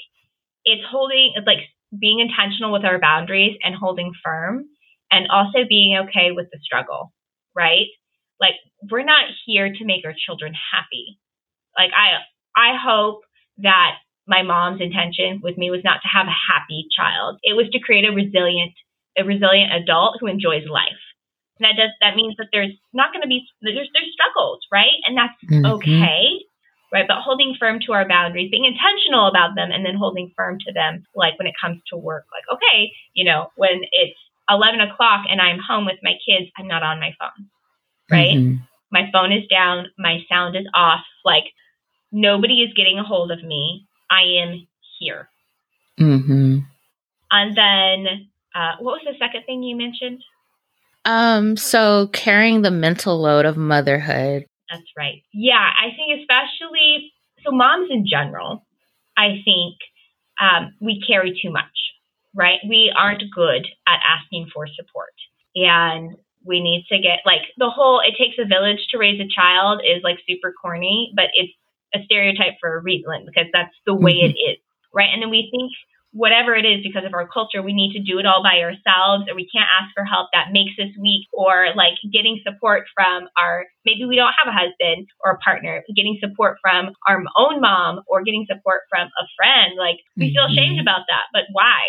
it's 0.64 0.84
holding, 0.88 1.32
it's 1.34 1.46
like 1.46 1.66
being 1.98 2.20
intentional 2.20 2.72
with 2.72 2.84
our 2.84 3.00
boundaries 3.00 3.56
and 3.64 3.74
holding 3.74 4.12
firm, 4.22 4.66
and 5.10 5.28
also 5.30 5.64
being 5.68 5.96
okay 6.08 6.32
with 6.32 6.46
the 6.52 6.58
struggle, 6.62 7.12
right? 7.56 7.86
Like 8.40 8.54
we're 8.90 9.04
not 9.04 9.24
here 9.46 9.72
to 9.72 9.84
make 9.84 10.04
our 10.04 10.14
children 10.14 10.52
happy. 10.72 11.18
Like 11.76 11.90
I, 11.96 12.22
I 12.56 12.76
hope 12.76 13.22
that 13.58 13.96
my 14.26 14.42
mom's 14.42 14.80
intention 14.80 15.40
with 15.42 15.58
me 15.58 15.70
was 15.70 15.82
not 15.84 16.00
to 16.02 16.08
have 16.08 16.26
a 16.26 16.52
happy 16.52 16.86
child. 16.96 17.38
It 17.42 17.54
was 17.54 17.68
to 17.72 17.80
create 17.80 18.08
a 18.08 18.12
resilient 18.12 18.72
a 19.18 19.24
resilient 19.24 19.72
adult 19.72 20.18
who 20.20 20.26
enjoys 20.26 20.66
life. 20.68 21.02
And 21.58 21.66
that 21.66 21.80
does 21.80 21.90
that 22.00 22.16
means 22.16 22.34
that 22.38 22.48
there's 22.52 22.72
not 22.92 23.12
going 23.12 23.22
to 23.22 23.28
be 23.28 23.46
there's 23.62 23.88
there's 23.94 24.12
struggles, 24.12 24.60
right? 24.72 24.98
And 25.06 25.16
that's 25.16 25.38
mm-hmm. 25.46 25.66
okay, 25.78 26.40
right? 26.92 27.06
But 27.06 27.18
holding 27.22 27.54
firm 27.58 27.78
to 27.86 27.92
our 27.92 28.08
boundaries, 28.08 28.50
being 28.50 28.64
intentional 28.64 29.28
about 29.28 29.54
them, 29.54 29.70
and 29.70 29.86
then 29.86 29.94
holding 29.94 30.32
firm 30.36 30.58
to 30.66 30.72
them, 30.72 31.04
like 31.14 31.38
when 31.38 31.46
it 31.46 31.54
comes 31.60 31.80
to 31.90 31.96
work, 31.96 32.24
like, 32.32 32.44
okay, 32.56 32.90
you 33.14 33.24
know, 33.24 33.50
when 33.56 33.82
it's 33.92 34.18
11 34.50 34.80
o'clock 34.80 35.26
and 35.28 35.40
I'm 35.40 35.58
home 35.58 35.86
with 35.86 35.98
my 36.02 36.14
kids, 36.26 36.50
I'm 36.58 36.68
not 36.68 36.82
on 36.82 37.00
my 37.00 37.14
phone, 37.18 37.48
right? 38.10 38.36
Mm-hmm. 38.36 38.62
My 38.90 39.08
phone 39.12 39.32
is 39.32 39.46
down, 39.48 39.86
my 39.98 40.18
sound 40.28 40.56
is 40.56 40.66
off, 40.74 41.04
like 41.24 41.44
nobody 42.12 42.62
is 42.62 42.74
getting 42.76 42.98
a 42.98 43.04
hold 43.04 43.30
of 43.30 43.42
me. 43.42 43.86
I 44.10 44.42
am 44.42 44.66
here. 44.98 45.28
Mm-hmm. 46.00 46.58
And 47.30 47.56
then, 47.56 48.28
uh, 48.54 48.76
what 48.80 49.00
was 49.00 49.02
the 49.06 49.18
second 49.18 49.44
thing 49.44 49.62
you 49.62 49.76
mentioned? 49.76 50.22
Um, 51.04 51.56
so 51.56 52.08
carrying 52.12 52.62
the 52.62 52.70
mental 52.70 53.20
load 53.20 53.44
of 53.44 53.56
motherhood. 53.56 54.46
That's 54.70 54.90
right. 54.96 55.22
Yeah, 55.32 55.70
I 55.78 55.94
think 55.94 56.20
especially 56.20 57.12
so 57.44 57.50
moms 57.50 57.90
in 57.90 58.06
general, 58.06 58.64
I 59.16 59.42
think 59.44 59.76
um, 60.40 60.74
we 60.80 61.02
carry 61.06 61.38
too 61.40 61.50
much, 61.50 61.76
right? 62.34 62.58
We 62.68 62.92
aren't 62.96 63.22
good 63.34 63.66
at 63.86 64.00
asking 64.02 64.48
for 64.52 64.66
support, 64.66 65.12
and 65.54 66.16
we 66.44 66.60
need 66.60 66.86
to 66.88 66.98
get 66.98 67.20
like 67.26 67.42
the 67.58 67.70
whole 67.70 68.00
"it 68.00 68.14
takes 68.18 68.36
a 68.38 68.48
village 68.48 68.80
to 68.90 68.98
raise 68.98 69.20
a 69.20 69.28
child" 69.28 69.82
is 69.84 70.02
like 70.02 70.18
super 70.26 70.52
corny, 70.52 71.12
but 71.14 71.26
it's 71.34 71.52
a 71.94 72.04
stereotype 72.04 72.54
for 72.60 72.76
a 72.76 72.80
reason 72.82 73.26
because 73.26 73.46
that's 73.52 73.74
the 73.86 73.94
way 73.94 74.14
mm-hmm. 74.14 74.30
it 74.30 74.52
is, 74.52 74.58
right? 74.92 75.10
And 75.12 75.22
then 75.22 75.30
we 75.30 75.48
think 75.52 75.70
whatever 76.14 76.54
it 76.54 76.62
is 76.62 76.78
because 76.86 77.02
of 77.04 77.12
our 77.12 77.26
culture, 77.26 77.60
we 77.60 77.74
need 77.74 77.90
to 77.90 77.98
do 77.98 78.22
it 78.22 78.24
all 78.24 78.38
by 78.38 78.62
ourselves 78.62 79.26
or 79.26 79.34
we 79.34 79.50
can't 79.50 79.66
ask 79.74 79.90
for 79.98 80.06
help 80.06 80.30
that 80.32 80.54
makes 80.54 80.78
us 80.78 80.94
weak 80.94 81.26
or 81.34 81.74
like 81.74 81.98
getting 82.14 82.38
support 82.46 82.86
from 82.94 83.26
our, 83.36 83.66
maybe 83.84 84.06
we 84.06 84.14
don't 84.14 84.32
have 84.38 84.46
a 84.46 84.54
husband 84.54 85.10
or 85.26 85.32
a 85.32 85.38
partner, 85.42 85.82
getting 85.90 86.16
support 86.22 86.56
from 86.62 86.94
our 87.10 87.18
own 87.36 87.60
mom 87.60 88.00
or 88.06 88.22
getting 88.22 88.46
support 88.46 88.82
from 88.88 89.10
a 89.10 89.24
friend. 89.34 89.74
Like 89.76 89.98
we 90.16 90.30
feel 90.30 90.46
ashamed 90.46 90.78
mm-hmm. 90.78 90.86
about 90.86 91.02
that, 91.10 91.26
but 91.34 91.50
why? 91.50 91.82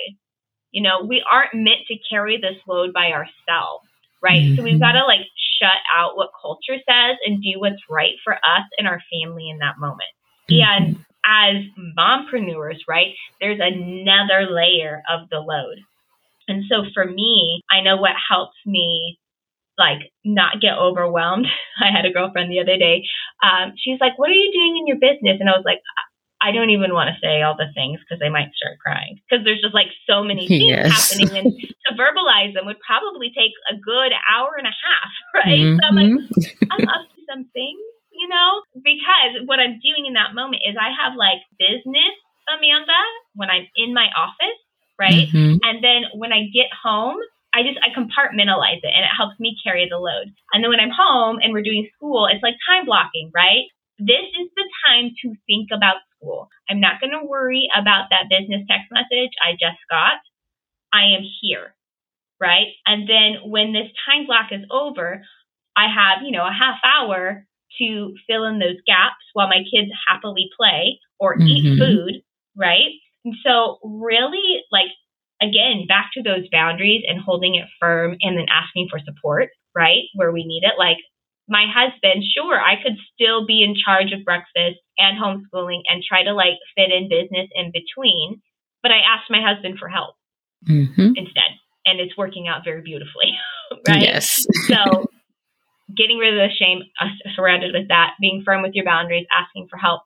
You 0.74 0.82
know, 0.82 1.06
we 1.06 1.24
aren't 1.30 1.54
meant 1.54 1.86
to 1.88 1.96
carry 2.10 2.42
this 2.42 2.58
load 2.68 2.94
by 2.98 3.14
ourselves, 3.14 3.86
right? 4.26 4.42
Mm-hmm. 4.42 4.56
So 4.58 4.64
we've 4.66 4.82
got 4.82 4.98
to 4.98 5.06
like 5.06 5.30
shut 5.62 5.86
out 5.94 6.18
what 6.18 6.34
culture 6.42 6.82
says 6.82 7.22
and 7.30 7.46
do 7.46 7.62
what's 7.62 7.86
right 7.90 8.18
for 8.24 8.34
us 8.34 8.66
and 8.82 8.88
our 8.88 9.02
family 9.14 9.54
in 9.54 9.60
that 9.60 9.78
moment. 9.78 10.10
Mm-hmm. 10.50 10.66
And 10.66 11.06
as 11.26 11.56
mompreneurs, 11.98 12.80
right, 12.88 13.14
there's 13.42 13.60
another 13.62 14.48
layer 14.50 15.02
of 15.10 15.30
the 15.30 15.40
load. 15.40 15.80
And 16.48 16.64
so 16.70 16.84
for 16.94 17.06
me, 17.06 17.62
I 17.72 17.82
know 17.82 17.98
what 17.98 18.14
helps 18.30 18.58
me 18.66 19.18
like 19.78 20.12
not 20.24 20.62
get 20.62 20.78
overwhelmed. 20.78 21.48
I 21.82 21.92
had 21.92 22.06
a 22.06 22.14
girlfriend 22.14 22.52
the 22.52 22.62
other 22.62 22.78
day. 22.78 23.04
Um, 23.44 23.74
she's 23.78 24.00
like, 24.00 24.18
"What 24.18 24.30
are 24.30 24.40
you 24.40 24.52
doing 24.54 24.78
in 24.78 24.88
your 24.88 24.98
business?" 24.98 25.38
And 25.40 25.50
I 25.50 25.54
was 25.54 25.66
like, 25.66 25.82
"I 26.42 26.52
don't 26.52 26.70
even 26.70 26.94
want 26.94 27.10
to 27.10 27.20
say 27.20 27.42
all 27.42 27.58
the 27.58 27.74
things 27.74 28.00
because 28.00 28.22
I 28.24 28.30
might 28.30 28.54
start 28.56 28.80
crying 28.80 29.20
because 29.28 29.44
there's 29.44 29.62
just 29.62 29.74
like 29.74 29.92
so 30.08 30.24
many 30.24 30.48
things 30.48 30.70
yes. 30.70 31.12
happening, 31.12 31.36
and 31.38 31.52
to 31.52 31.90
verbalize 31.98 32.54
them 32.54 32.66
would 32.66 32.80
probably 32.86 33.34
take 33.36 33.52
a 33.70 33.76
good 33.76 34.14
hour 34.32 34.56
and 34.58 34.68
a 34.68 34.76
half, 34.76 35.12
right?" 35.34 35.60
Mm-hmm. 35.60 35.80
So 35.82 35.84
I'm 35.88 35.96
like, 35.96 36.14
mm-hmm. 36.14 36.72
"I'm 36.72 36.88
up 36.88 37.04
to 37.10 37.22
some 37.28 37.46
things." 37.52 37.82
you 38.16 38.30
know, 38.30 38.75
because 38.86 39.44
what 39.50 39.60
I'm 39.60 39.82
doing 39.82 40.06
in 40.06 40.14
that 40.14 40.38
moment 40.38 40.62
is 40.62 40.78
I 40.78 40.94
have 40.94 41.18
like 41.18 41.42
business 41.58 42.16
Amanda 42.46 43.02
when 43.34 43.50
I'm 43.50 43.66
in 43.76 43.94
my 43.94 44.08
office, 44.14 44.62
right? 45.02 45.28
Mm-hmm. 45.28 45.58
And 45.66 45.84
then 45.84 46.14
when 46.14 46.32
I 46.32 46.46
get 46.54 46.70
home, 46.72 47.18
I 47.54 47.64
just 47.64 47.80
I 47.82 47.90
compartmentalize 47.90 48.84
it 48.86 48.94
and 48.94 49.04
it 49.04 49.16
helps 49.16 49.40
me 49.40 49.58
carry 49.64 49.90
the 49.90 49.98
load. 49.98 50.30
And 50.54 50.64
then 50.64 50.70
when 50.70 50.80
I'm 50.80 50.94
home 50.94 51.40
and 51.42 51.52
we're 51.52 51.66
doing 51.66 51.90
school, 51.96 52.28
it's 52.30 52.44
like 52.44 52.56
time 52.70 52.86
blocking, 52.86 53.32
right? 53.34 53.66
This 53.98 54.28
is 54.38 54.52
the 54.56 54.68
time 54.86 55.12
to 55.24 55.34
think 55.48 55.72
about 55.72 56.04
school. 56.14 56.50
I'm 56.70 56.82
not 56.82 57.00
going 57.00 57.16
to 57.16 57.26
worry 57.26 57.70
about 57.74 58.12
that 58.12 58.30
business 58.30 58.68
text 58.70 58.92
message 58.92 59.32
I 59.42 59.54
just 59.54 59.80
got. 59.90 60.20
I 60.92 61.16
am 61.16 61.24
here, 61.42 61.74
right? 62.40 62.76
And 62.86 63.08
then 63.08 63.50
when 63.50 63.72
this 63.72 63.88
time 64.06 64.28
block 64.28 64.52
is 64.52 64.68
over, 64.70 65.24
I 65.76 65.88
have, 65.88 66.24
you 66.24 66.32
know, 66.32 66.46
a 66.46 66.52
half 66.52 66.80
hour 66.84 67.48
to 67.80 68.14
fill 68.28 68.46
in 68.46 68.60
those 68.60 68.78
gaps 68.86 69.24
while 69.34 69.48
my 69.48 69.64
kids 69.72 69.92
happily 70.08 70.50
play 70.58 71.00
or 71.20 71.36
mm-hmm. 71.36 71.48
eat 71.48 71.80
food, 71.80 72.22
right? 72.56 72.92
And 73.24 73.36
so, 73.46 73.80
really, 73.84 74.62
like, 74.72 74.92
again, 75.42 75.86
back 75.88 76.12
to 76.14 76.24
those 76.24 76.48
boundaries 76.52 77.04
and 77.08 77.20
holding 77.20 77.56
it 77.56 77.66
firm 77.80 78.18
and 78.22 78.38
then 78.38 78.46
asking 78.50 78.88
for 78.90 79.00
support, 79.00 79.50
right? 79.76 80.04
Where 80.14 80.32
we 80.32 80.46
need 80.46 80.64
it. 80.64 80.74
Like, 80.78 80.98
my 81.48 81.66
husband, 81.70 82.24
sure, 82.36 82.60
I 82.60 82.82
could 82.82 82.98
still 83.14 83.46
be 83.46 83.64
in 83.64 83.76
charge 83.76 84.12
of 84.12 84.26
breakfast 84.26 84.82
and 84.98 85.18
homeschooling 85.18 85.82
and 85.88 86.04
try 86.08 86.24
to 86.24 86.34
like 86.34 86.58
fit 86.76 86.92
in 86.92 87.08
business 87.10 87.50
in 87.54 87.72
between, 87.72 88.42
but 88.82 88.92
I 88.92 88.98
asked 88.98 89.30
my 89.30 89.42
husband 89.42 89.78
for 89.78 89.88
help 89.88 90.16
mm-hmm. 90.68 91.14
instead. 91.16 91.52
And 91.86 92.00
it's 92.00 92.18
working 92.18 92.48
out 92.48 92.64
very 92.64 92.82
beautifully, 92.82 93.38
right? 93.88 94.02
Yes. 94.02 94.48
so 94.66 95.06
getting 95.94 96.18
rid 96.18 96.34
of 96.34 96.50
the 96.50 96.56
shame 96.56 96.82
surrounded 97.36 97.74
with 97.74 97.90
that, 97.90 98.14
being 98.20 98.44
firm 98.46 98.62
with 98.62 98.74
your 98.74 98.86
boundaries, 98.86 99.28
asking 99.32 99.68
for 99.70 99.78
help. 99.78 100.02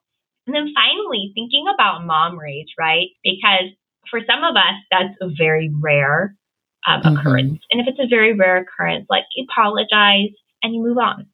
And 0.46 0.54
then 0.54 0.72
finally, 0.74 1.32
thinking 1.34 1.66
about 1.72 2.04
mom 2.04 2.38
rage, 2.38 2.74
right? 2.78 3.08
Because 3.22 3.72
for 4.10 4.20
some 4.26 4.44
of 4.44 4.56
us, 4.56 4.76
that's 4.90 5.14
a 5.20 5.28
very 5.36 5.70
rare 5.72 6.34
um, 6.86 7.02
mm-hmm. 7.02 7.16
occurrence. 7.16 7.60
And 7.70 7.80
if 7.80 7.86
it's 7.86 8.00
a 8.00 8.08
very 8.08 8.34
rare 8.34 8.58
occurrence, 8.58 9.06
like 9.08 9.24
you 9.36 9.46
apologize 9.48 10.34
and 10.62 10.74
you 10.74 10.82
move 10.82 10.98
on, 10.98 11.26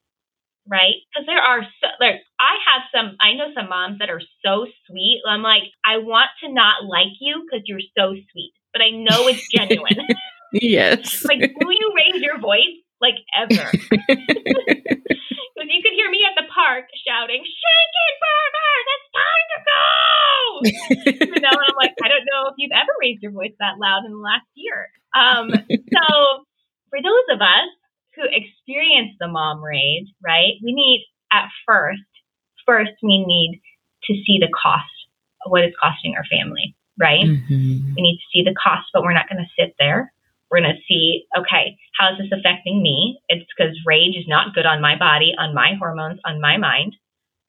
right? 0.69 0.95
Because 1.11 1.27
there 1.27 1.41
are 1.41 1.63
so, 1.63 1.89
like, 2.01 2.23
I 2.39 2.55
have 2.67 2.83
some, 2.95 3.17
I 3.21 3.35
know 3.35 3.53
some 3.55 3.69
moms 3.69 3.99
that 4.01 4.11
are 4.11 4.23
so 4.45 4.67
sweet. 4.87 5.23
I'm 5.29 5.43
like, 5.43 5.63
I 5.85 5.99
want 5.99 6.29
to 6.43 6.53
not 6.53 6.85
like 6.85 7.15
you 7.21 7.45
because 7.45 7.65
you're 7.67 7.81
so 7.97 8.15
sweet, 8.33 8.53
but 8.73 8.83
I 8.83 8.91
know 8.91 9.29
it's 9.29 9.49
genuine. 9.55 10.07
Yes. 10.61 11.25
like, 11.25 11.53
will 11.61 11.73
you 11.73 11.93
raise 11.97 12.23
your 12.23 12.39
voice? 12.39 12.77
like 13.01 13.17
ever. 13.37 13.71
Because 15.57 15.73
you 15.73 15.81
could 15.81 15.97
hear 15.97 16.11
me 16.11 16.21
at 16.29 16.37
the 16.37 16.45
park 16.53 16.85
shouting, 17.01 17.41
"Schenkenberger, 17.41 18.73
it's 18.93 19.09
time 19.17 19.47
to 19.49 19.59
go!" 19.65 21.25
you 21.33 21.41
know, 21.41 21.49
and 21.49 21.65
I'm 21.65 21.77
like, 21.81 21.97
I 22.05 22.09
don't 22.09 22.29
know 22.29 22.53
if 22.53 22.55
you've 22.59 22.77
ever 22.77 22.93
raised 23.01 23.23
your 23.23 23.33
voice 23.33 23.57
that 23.59 23.81
loud 23.81 24.05
in 24.05 24.13
the 24.13 24.19
last 24.21 24.45
year. 24.55 24.93
Um, 25.17 25.49
so 25.97 26.45
for 26.91 27.01
those 27.01 27.27
of 27.33 27.41
us 27.41 27.73
who 28.15 28.29
experience 28.29 29.17
the 29.19 29.29
mom 29.29 29.65
rage, 29.65 30.13
right? 30.23 30.61
We 30.63 30.75
need 30.75 31.07
at 31.33 31.49
first, 31.67 32.05
first 32.67 32.93
we 33.03 33.25
need 33.25 33.63
to 34.05 34.13
see 34.13 34.37
the 34.39 34.53
cost 34.53 34.93
of 35.47 35.53
what 35.53 35.65
it's 35.65 35.77
costing 35.81 36.17
our 36.17 36.25
family, 36.29 36.77
right? 37.01 37.25
Mm-hmm. 37.25 37.95
We 37.97 38.03
need 38.03 38.21
to 38.21 38.29
see 38.31 38.45
the 38.45 38.55
cost, 38.55 38.93
but 38.93 39.03
we're 39.03 39.17
not 39.17 39.29
going 39.29 39.41
to 39.41 39.51
sit 39.57 39.75
there 39.79 40.13
we're 40.51 40.61
going 40.61 40.75
to 40.75 40.83
see, 40.89 41.25
okay, 41.37 41.77
how 41.99 42.13
is 42.13 42.19
this 42.19 42.39
affecting 42.39 42.83
me? 42.83 43.19
It's 43.29 43.47
because 43.57 43.75
rage 43.87 44.17
is 44.17 44.29
not 44.29 44.55
good 44.55 44.67
on 44.67 44.81
my 44.81 44.97
body, 44.97 45.35
on 45.39 45.55
my 45.55 45.75
hormones, 45.79 46.21
on 46.25 46.41
my 46.41 46.57
mind, 46.57 46.95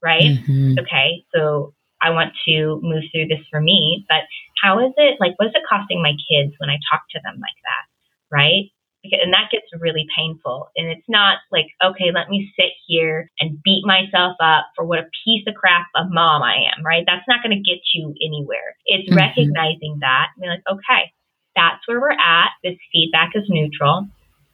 right? 0.04 0.24
Mm-hmm. 0.24 0.80
Okay, 0.80 1.26
so 1.34 1.74
I 2.02 2.12
want 2.12 2.34
to 2.48 2.80
move 2.82 3.04
through 3.12 3.28
this 3.28 3.46
for 3.50 3.62
me, 3.62 4.06
but 4.10 4.26
how 4.62 4.80
is 4.86 4.94
it, 4.98 5.18
like, 5.20 5.34
what 5.38 5.48
is 5.48 5.54
it 5.56 5.64
costing 5.70 6.02
my 6.02 6.14
kids 6.30 6.54
when 6.58 6.70
I 6.70 6.78
talk 6.92 7.04
to 7.12 7.20
them 7.24 7.38
like 7.42 7.58
that, 7.66 7.86
right? 8.32 8.70
And 9.08 9.32
that 9.32 9.52
gets 9.52 9.68
really 9.80 10.06
painful. 10.18 10.68
And 10.76 10.88
it's 10.90 11.08
not 11.08 11.38
like, 11.52 11.68
okay, 11.84 12.12
let 12.14 12.30
me 12.30 12.52
sit 12.60 12.74
here 12.88 13.30
and 13.40 13.62
beat 13.64 13.86
myself 13.86 14.36
up 14.42 14.68
for 14.76 14.84
what 14.84 15.00
a 15.00 15.08
piece 15.24 15.46
of 15.48 15.56
crap 15.56 15.88
of 15.96 16.08
mom 16.10 16.44
I 16.44 16.68
am, 16.76 16.84
right? 16.84 17.06
That's 17.06 17.28
not 17.28 17.42
going 17.42 17.56
to 17.56 17.64
get 17.64 17.80
you 17.94 18.14
anywhere. 18.26 18.76
It's 18.86 19.08
mm-hmm. 19.08 19.18
recognizing 19.18 20.00
that 20.02 20.36
and 20.36 20.42
being 20.42 20.52
like, 20.52 20.68
okay, 20.68 21.14
that's 21.58 21.86
where 21.88 22.00
we're 22.00 22.12
at. 22.12 22.52
This 22.64 22.78
feedback 22.94 23.32
is 23.36 23.44
neutral. 23.50 24.08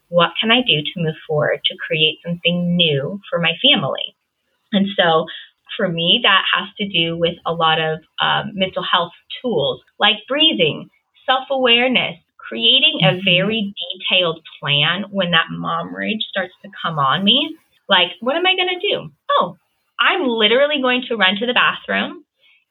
What 0.08 0.30
can 0.40 0.50
I 0.50 0.62
do 0.66 0.80
to 0.82 1.02
move 1.02 1.16
forward 1.28 1.60
to 1.66 1.76
create 1.76 2.18
something 2.24 2.76
new 2.76 3.20
for 3.30 3.38
my 3.38 3.52
family? 3.62 4.16
And 4.72 4.86
so 4.96 5.26
for 5.76 5.88
me, 5.88 6.20
that 6.22 6.42
has 6.56 6.68
to 6.78 6.88
do 6.88 7.16
with 7.16 7.34
a 7.46 7.52
lot 7.52 7.80
of 7.80 8.00
um, 8.20 8.52
mental 8.54 8.82
health 8.82 9.12
tools 9.42 9.82
like 9.98 10.26
breathing, 10.28 10.88
self 11.26 11.44
awareness, 11.50 12.16
creating 12.38 13.00
a 13.02 13.12
mm-hmm. 13.12 13.24
very 13.24 13.74
detailed 13.76 14.40
plan 14.60 15.04
when 15.10 15.30
that 15.32 15.46
mom 15.50 15.94
rage 15.94 16.24
starts 16.28 16.54
to 16.62 16.70
come 16.82 16.98
on 16.98 17.24
me. 17.24 17.56
Like, 17.88 18.12
what 18.20 18.36
am 18.36 18.46
I 18.46 18.56
going 18.56 18.80
to 18.80 18.88
do? 18.88 19.10
Oh, 19.30 19.56
I'm 20.00 20.26
literally 20.26 20.80
going 20.80 21.02
to 21.08 21.16
run 21.16 21.36
to 21.36 21.46
the 21.46 21.54
bathroom 21.54 22.24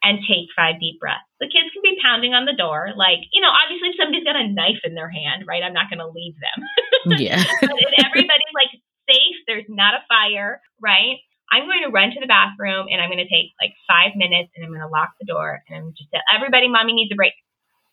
and 0.04 0.20
take 0.28 0.52
five 0.52 0.84
deep 0.84 1.00
breaths. 1.00 1.24
The 1.39 1.48
kids 1.48 1.72
can 1.72 1.82
be 1.82 1.96
pounding 2.04 2.36
on 2.36 2.44
the 2.44 2.54
door. 2.54 2.92
Like, 3.00 3.24
you 3.32 3.39
know, 3.39 3.50
obviously 3.50 3.96
if 3.96 3.98
somebody's 3.98 4.28
got 4.28 4.36
a 4.36 4.52
knife 4.52 4.84
in 4.84 4.94
their 4.94 5.10
hand, 5.10 5.48
right? 5.48 5.63
I'm 5.63 5.74
not 5.74 5.88
going 5.88 6.04
to 6.04 6.12
leave 6.12 6.36
them. 6.44 6.60
yeah. 7.24 7.39
but 7.63 7.80
if 7.80 7.92
everybody's 8.04 8.56
like 8.56 8.72
safe, 9.08 9.39
there's 9.48 9.68
not 9.72 9.96
a 9.96 10.04
fire, 10.12 10.60
right? 10.84 11.24
I'm 11.52 11.63
going 11.66 11.88
to 11.88 11.92
run 11.92 12.12
to 12.12 12.20
the 12.20 12.28
bathroom 12.28 12.92
and 12.92 13.00
I'm 13.00 13.08
going 13.08 13.24
to 13.24 13.32
take 13.32 13.56
like 13.63 13.72
five 13.88 14.12
minutes 14.20 14.52
and 14.56 14.68
I'm 14.68 14.72
going 14.76 14.84
to 14.84 14.92
lock 14.92 15.16
the 15.20 15.28
door 15.28 15.63
and 15.68 15.80
I'm 15.80 15.94
just 15.96 16.12
tell 16.12 16.24
everybody, 16.28 16.68
mommy 16.68 16.94
needs 16.94 17.12
a 17.12 17.16
break. 17.16 17.34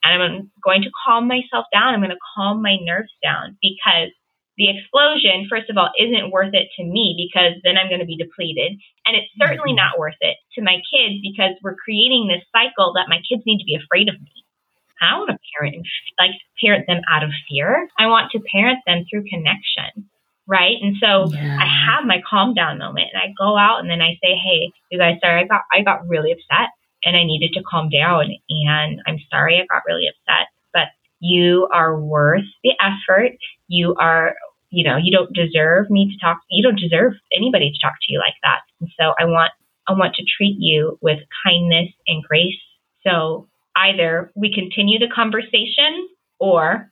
And 0.03 0.17
I'm 0.17 0.51
going 0.65 0.83
to 0.83 0.91
calm 1.05 1.29
myself 1.29 1.69
down. 1.71 1.93
I'm 1.93 2.01
going 2.01 2.11
to 2.11 2.27
calm 2.35 2.63
my 2.63 2.81
nerves 2.81 3.13
down 3.23 3.61
because 3.61 4.11
the 4.61 4.69
explosion, 4.69 5.49
first 5.49 5.73
of 5.73 5.81
all, 5.81 5.89
isn't 5.97 6.31
worth 6.31 6.53
it 6.53 6.69
to 6.77 6.85
me 6.85 7.17
because 7.17 7.57
then 7.65 7.81
I'm 7.81 7.89
going 7.89 8.05
to 8.05 8.07
be 8.07 8.21
depleted. 8.21 8.77
And 9.09 9.17
it's 9.17 9.33
certainly 9.41 9.73
mm-hmm. 9.73 9.89
not 9.89 9.99
worth 9.99 10.21
it 10.21 10.37
to 10.55 10.61
my 10.61 10.85
kids 10.93 11.25
because 11.25 11.57
we're 11.65 11.81
creating 11.81 12.29
this 12.29 12.45
cycle 12.53 12.93
that 12.93 13.09
my 13.09 13.25
kids 13.25 13.41
need 13.49 13.57
to 13.57 13.65
be 13.65 13.81
afraid 13.81 14.13
of 14.13 14.21
me. 14.21 14.29
I 15.01 15.17
don't 15.17 15.25
want 15.25 15.33
to 15.33 15.41
parent 15.57 15.81
like 16.21 16.37
parent 16.61 16.85
them 16.87 17.01
out 17.09 17.25
of 17.25 17.33
fear. 17.49 17.89
I 17.99 18.13
want 18.13 18.31
to 18.33 18.41
parent 18.53 18.85
them 18.87 19.09
through 19.09 19.25
connection. 19.33 20.13
Right. 20.47 20.77
And 20.77 20.97
so 21.01 21.33
yeah. 21.33 21.57
I 21.57 21.65
have 21.65 22.05
my 22.05 22.21
calm 22.29 22.53
down 22.53 22.77
moment 22.77 23.09
and 23.15 23.23
I 23.23 23.33
go 23.33 23.57
out 23.57 23.81
and 23.81 23.89
then 23.89 24.03
I 24.03 24.21
say, 24.21 24.37
Hey, 24.37 24.73
you 24.91 24.99
guys, 24.99 25.17
sorry, 25.25 25.41
I 25.41 25.47
got 25.47 25.63
I 25.73 25.81
got 25.81 26.07
really 26.07 26.33
upset 26.33 26.69
and 27.03 27.17
I 27.17 27.25
needed 27.25 27.57
to 27.57 27.65
calm 27.65 27.89
down 27.89 28.29
and 28.51 29.01
I'm 29.07 29.17
sorry 29.33 29.57
I 29.57 29.65
got 29.73 29.89
really 29.89 30.05
upset. 30.05 30.53
But 30.75 30.93
you 31.19 31.67
are 31.73 31.99
worth 31.99 32.45
the 32.63 32.73
effort. 32.77 33.39
You 33.69 33.95
are 33.95 34.35
you 34.71 34.85
know, 34.85 34.97
you 34.97 35.13
don't 35.13 35.33
deserve 35.33 35.91
me 35.91 36.11
to 36.11 36.25
talk 36.25 36.41
you 36.51 36.63
don't 36.63 36.81
deserve 36.81 37.13
anybody 37.37 37.71
to 37.71 37.79
talk 37.87 37.95
to 38.01 38.13
you 38.13 38.19
like 38.19 38.39
that. 38.43 38.61
And 38.81 38.89
so 38.99 39.15
I 39.19 39.25
want 39.25 39.53
I 39.89 39.93
want 39.93 40.15
to 40.15 40.25
treat 40.37 40.57
you 40.59 40.99
with 41.03 41.19
kindness 41.45 41.91
and 42.07 42.23
grace. 42.23 42.61
So 43.07 43.49
either 43.77 44.31
we 44.35 44.55
continue 44.55 44.99
the 44.99 45.13
conversation 45.13 46.09
or 46.39 46.91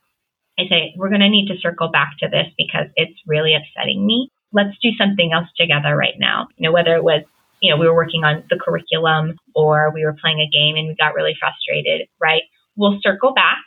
I 0.59 0.67
say, 0.67 0.93
we're 0.97 1.09
going 1.09 1.21
to 1.21 1.29
need 1.29 1.47
to 1.47 1.59
circle 1.61 1.89
back 1.89 2.11
to 2.19 2.27
this 2.27 2.47
because 2.57 2.87
it's 2.95 3.17
really 3.25 3.55
upsetting 3.55 4.05
me. 4.05 4.29
Let's 4.51 4.77
do 4.81 4.89
something 4.97 5.31
else 5.31 5.47
together 5.55 5.95
right 5.95 6.15
now. 6.17 6.47
You 6.57 6.67
know, 6.67 6.73
whether 6.73 6.95
it 6.95 7.03
was, 7.03 7.23
you 7.61 7.71
know, 7.71 7.79
we 7.79 7.87
were 7.87 7.95
working 7.95 8.25
on 8.25 8.43
the 8.49 8.59
curriculum 8.59 9.37
or 9.55 9.91
we 9.93 10.03
were 10.03 10.17
playing 10.19 10.39
a 10.39 10.51
game 10.51 10.75
and 10.75 10.89
we 10.89 10.95
got 10.95 11.13
really 11.13 11.35
frustrated, 11.39 12.07
right? 12.21 12.41
We'll 12.75 12.99
circle 13.01 13.33
back 13.33 13.63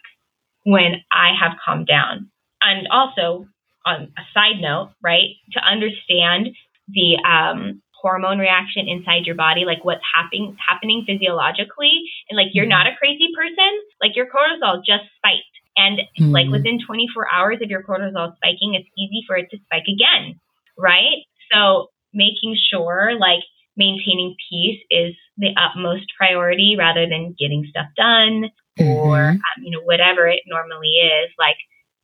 when 0.65 1.03
I 1.11 1.31
have 1.41 1.59
calmed 1.65 1.87
down. 1.87 2.31
And 2.63 2.87
also, 2.89 3.47
on 3.85 4.13
a 4.17 4.23
side 4.35 4.61
note, 4.61 4.93
right, 5.03 5.37
to 5.53 5.61
understand 5.61 6.49
the 6.89 7.19
um, 7.27 7.83
hormone 7.95 8.39
reaction 8.39 8.89
inside 8.89 9.25
your 9.25 9.37
body, 9.37 9.65
like 9.65 9.85
what's 9.85 10.03
happening 10.15 10.57
happening 10.59 11.05
physiologically, 11.07 12.03
and 12.29 12.37
like 12.37 12.49
you're 12.53 12.65
mm-hmm. 12.65 12.71
not 12.71 12.87
a 12.87 12.97
crazy 12.99 13.29
person, 13.35 13.73
like 14.01 14.17
your 14.17 14.27
cortisol 14.27 14.79
just 14.85 15.05
spiked. 15.17 15.47
And 15.77 16.01
mm-hmm. 16.21 16.33
like 16.33 16.49
within 16.49 16.79
24 16.85 17.33
hours 17.33 17.59
of 17.63 17.71
your 17.71 17.83
cortisol 17.83 18.37
spiking, 18.37 18.75
it's 18.75 18.89
easy 18.99 19.25
for 19.27 19.37
it 19.37 19.49
to 19.51 19.59
spike 19.65 19.89
again, 19.89 20.39
right? 20.77 21.25
So 21.51 21.89
making 22.13 22.57
sure 22.71 23.13
like 23.19 23.41
maintaining 23.77 24.37
peace 24.51 24.81
is 24.91 25.15
the 25.39 25.49
utmost 25.57 26.05
priority 26.17 26.77
rather 26.79 27.09
than 27.09 27.35
getting 27.39 27.65
stuff 27.71 27.87
done 27.97 28.51
mm-hmm. 28.79 28.85
or 28.85 29.31
um, 29.31 29.59
you 29.63 29.71
know 29.71 29.83
whatever 29.83 30.27
it 30.27 30.41
normally 30.47 31.01
is 31.01 31.31
like 31.39 31.57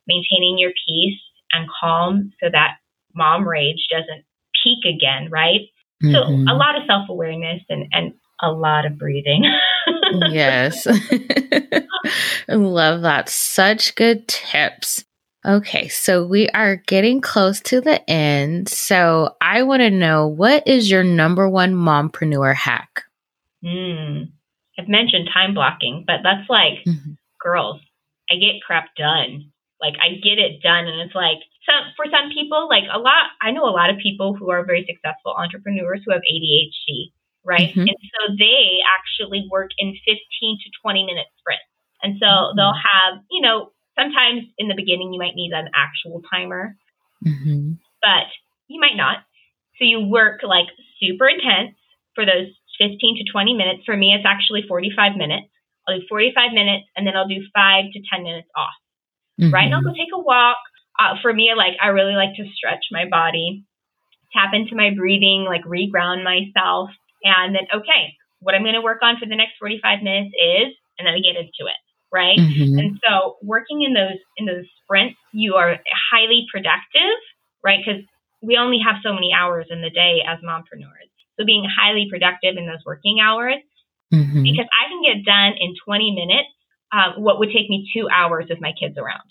maintaining 0.07 0.57
your 0.59 0.73
peace 0.87 1.21
and 1.53 1.69
calm 1.81 2.33
so 2.41 2.49
that 2.51 2.77
mom 3.15 3.47
rage 3.47 3.87
doesn't 3.91 4.25
peak 4.63 4.85
again 4.85 5.29
right 5.31 5.69
Mm-hmm. 6.03 6.15
So 6.15 6.53
a 6.53 6.55
lot 6.55 6.77
of 6.77 6.85
self 6.87 7.09
awareness 7.09 7.63
and, 7.69 7.87
and 7.93 8.13
a 8.41 8.53
lot 8.53 8.87
of 8.87 8.99
breathing. 8.99 9.45
yes. 10.31 10.87
Love 12.49 13.03
that. 13.03 13.29
Such 13.29 13.95
good 13.97 14.29
tips. 14.29 15.05
Okay, 15.47 15.89
so 15.89 16.27
we 16.27 16.49
are 16.51 16.77
getting 16.77 17.21
close 17.21 17.61
to 17.63 17.81
the 17.81 18.09
end. 18.11 18.69
So 18.69 19.37
I 19.41 19.63
want 19.63 19.81
to 19.81 19.91
know 19.91 20.27
what 20.27 20.67
is 20.67 20.91
your 20.91 21.05
number 21.05 21.49
one 21.49 21.75
mompreneur 21.75 22.55
hack? 22.55 23.05
Mm, 23.65 24.31
I've 24.79 24.89
mentioned 24.89 25.31
time 25.33 25.55
blocking, 25.55 26.05
but 26.07 26.19
that's 26.23 26.49
like, 26.51 26.85
mm-hmm. 26.87 27.13
girls, 27.41 27.81
I 28.31 28.35
get 28.35 28.63
crap 28.65 28.95
done. 28.97 29.53
Like 29.81 29.95
I 30.03 30.19
get 30.19 30.39
it 30.39 30.63
done, 30.63 30.87
and 30.87 31.01
it's 31.01 31.15
like 31.15 31.39
some 31.67 31.95
for 31.97 32.07
some 32.11 32.31
people, 32.35 32.69
like 32.69 32.85
a 32.91 32.99
lot. 32.99 33.31
I 33.41 33.51
know 33.51 33.65
a 33.65 33.75
lot 33.75 33.91
of 33.91 33.99
people 33.99 34.35
who 34.35 34.51
are 34.51 34.65
very 34.65 34.87
successful 34.89 35.35
entrepreneurs 35.37 36.03
who 36.05 36.13
have 36.13 36.23
ADHD, 36.23 37.15
right? 37.45 37.71
Mm-hmm. 37.71 37.87
And 37.87 37.99
so 38.11 38.35
they 38.39 38.83
actually 38.83 39.47
work 39.51 39.71
in 39.79 39.95
15 40.05 40.15
to 40.65 40.69
20 40.83 41.05
minute 41.05 41.27
sprints, 41.39 41.71
and 42.03 42.19
so 42.19 42.27
mm-hmm. 42.27 42.57
they'll 42.57 42.75
have, 42.75 43.23
you 43.31 43.41
know, 43.41 43.71
sometimes 43.99 44.47
in 44.59 44.69
the 44.69 44.75
beginning 44.75 45.13
you 45.13 45.19
might 45.19 45.35
need 45.35 45.53
an 45.53 45.71
actual 45.75 46.23
timer, 46.31 46.77
mm-hmm. 47.25 47.79
but 48.03 48.27
you 48.69 48.81
might 48.81 48.97
not. 48.97 49.19
So 49.79 49.85
you 49.85 50.07
work 50.07 50.43
like 50.43 50.67
super 50.99 51.29
intense 51.29 51.79
for 52.15 52.27
those 52.27 52.51
15 52.79 52.99
to 53.19 53.31
20 53.31 53.55
minutes. 53.55 53.83
For 53.85 53.97
me, 53.97 54.15
it's 54.15 54.27
actually 54.27 54.63
45 54.67 55.17
minutes. 55.17 55.49
I'll 55.87 55.99
do 55.99 56.07
45 56.09 56.53
minutes 56.53 56.87
and 56.97 57.07
then 57.07 57.17
I'll 57.17 57.29
do 57.29 57.43
five 57.55 57.91
to 57.93 58.01
10 58.13 58.23
minutes 58.23 58.49
off. 58.57 58.75
Mm-hmm. 59.41 59.55
Right? 59.55 59.67
And 59.67 59.75
I'll 59.75 59.83
go 59.83 59.95
take 59.95 60.13
a 60.15 60.21
walk 60.21 60.59
uh, 60.99 61.15
for 61.23 61.33
me, 61.33 61.53
like 61.57 61.79
I 61.83 61.89
really 61.89 62.15
like 62.15 62.35
to 62.37 62.45
stretch 62.55 62.91
my 62.91 63.05
body, 63.09 63.65
tap 64.33 64.51
into 64.53 64.75
my 64.75 64.91
breathing, 64.97 65.47
like 65.47 65.63
reground 65.63 66.25
myself, 66.25 66.91
and 67.23 67.55
then 67.55 67.71
okay, 67.73 68.19
what 68.41 68.55
I'm 68.55 68.63
going 68.63 68.75
to 68.75 68.83
work 68.83 68.99
on 69.03 69.17
for 69.19 69.27
the 69.27 69.37
next 69.37 69.59
45 69.59 70.03
minutes 70.03 70.35
is, 70.35 70.75
and 70.99 71.07
then 71.07 71.15
I 71.15 71.23
get 71.23 71.39
into 71.39 71.71
it, 71.71 71.81
right? 72.13 72.39
Mm-hmm. 72.39 72.79
And 72.79 73.01
so 73.03 73.37
working 73.43 73.83
in 73.83 73.95
those 73.95 74.19
in 74.37 74.47
those 74.47 74.67
sprints, 74.83 75.19
you 75.33 75.55
are 75.55 75.79
highly 76.11 76.47
productive, 76.51 77.19
right? 77.63 77.79
Because 77.79 78.03
we 78.43 78.57
only 78.57 78.79
have 78.83 79.03
so 79.03 79.13
many 79.13 79.31
hours 79.35 79.67
in 79.71 79.83
the 79.83 79.91
day 79.91 80.23
as 80.27 80.39
mompreneurs. 80.43 81.11
So 81.39 81.47
being 81.47 81.67
highly 81.67 82.07
productive 82.11 82.59
in 82.59 82.67
those 82.67 82.83
working 82.87 83.19
hours, 83.23 83.63
mm-hmm. 84.13 84.43
because 84.43 84.67
I 84.75 84.91
can 84.91 85.03
get 85.03 85.25
done 85.25 85.55
in 85.59 85.75
20 85.87 86.11
minutes, 86.15 86.51
uh, 86.93 87.13
what 87.17 87.39
would 87.39 87.49
take 87.49 87.69
me 87.69 87.91
two 87.95 88.09
hours 88.09 88.47
with 88.49 88.61
my 88.61 88.73
kids 88.79 88.97
around 88.99 89.29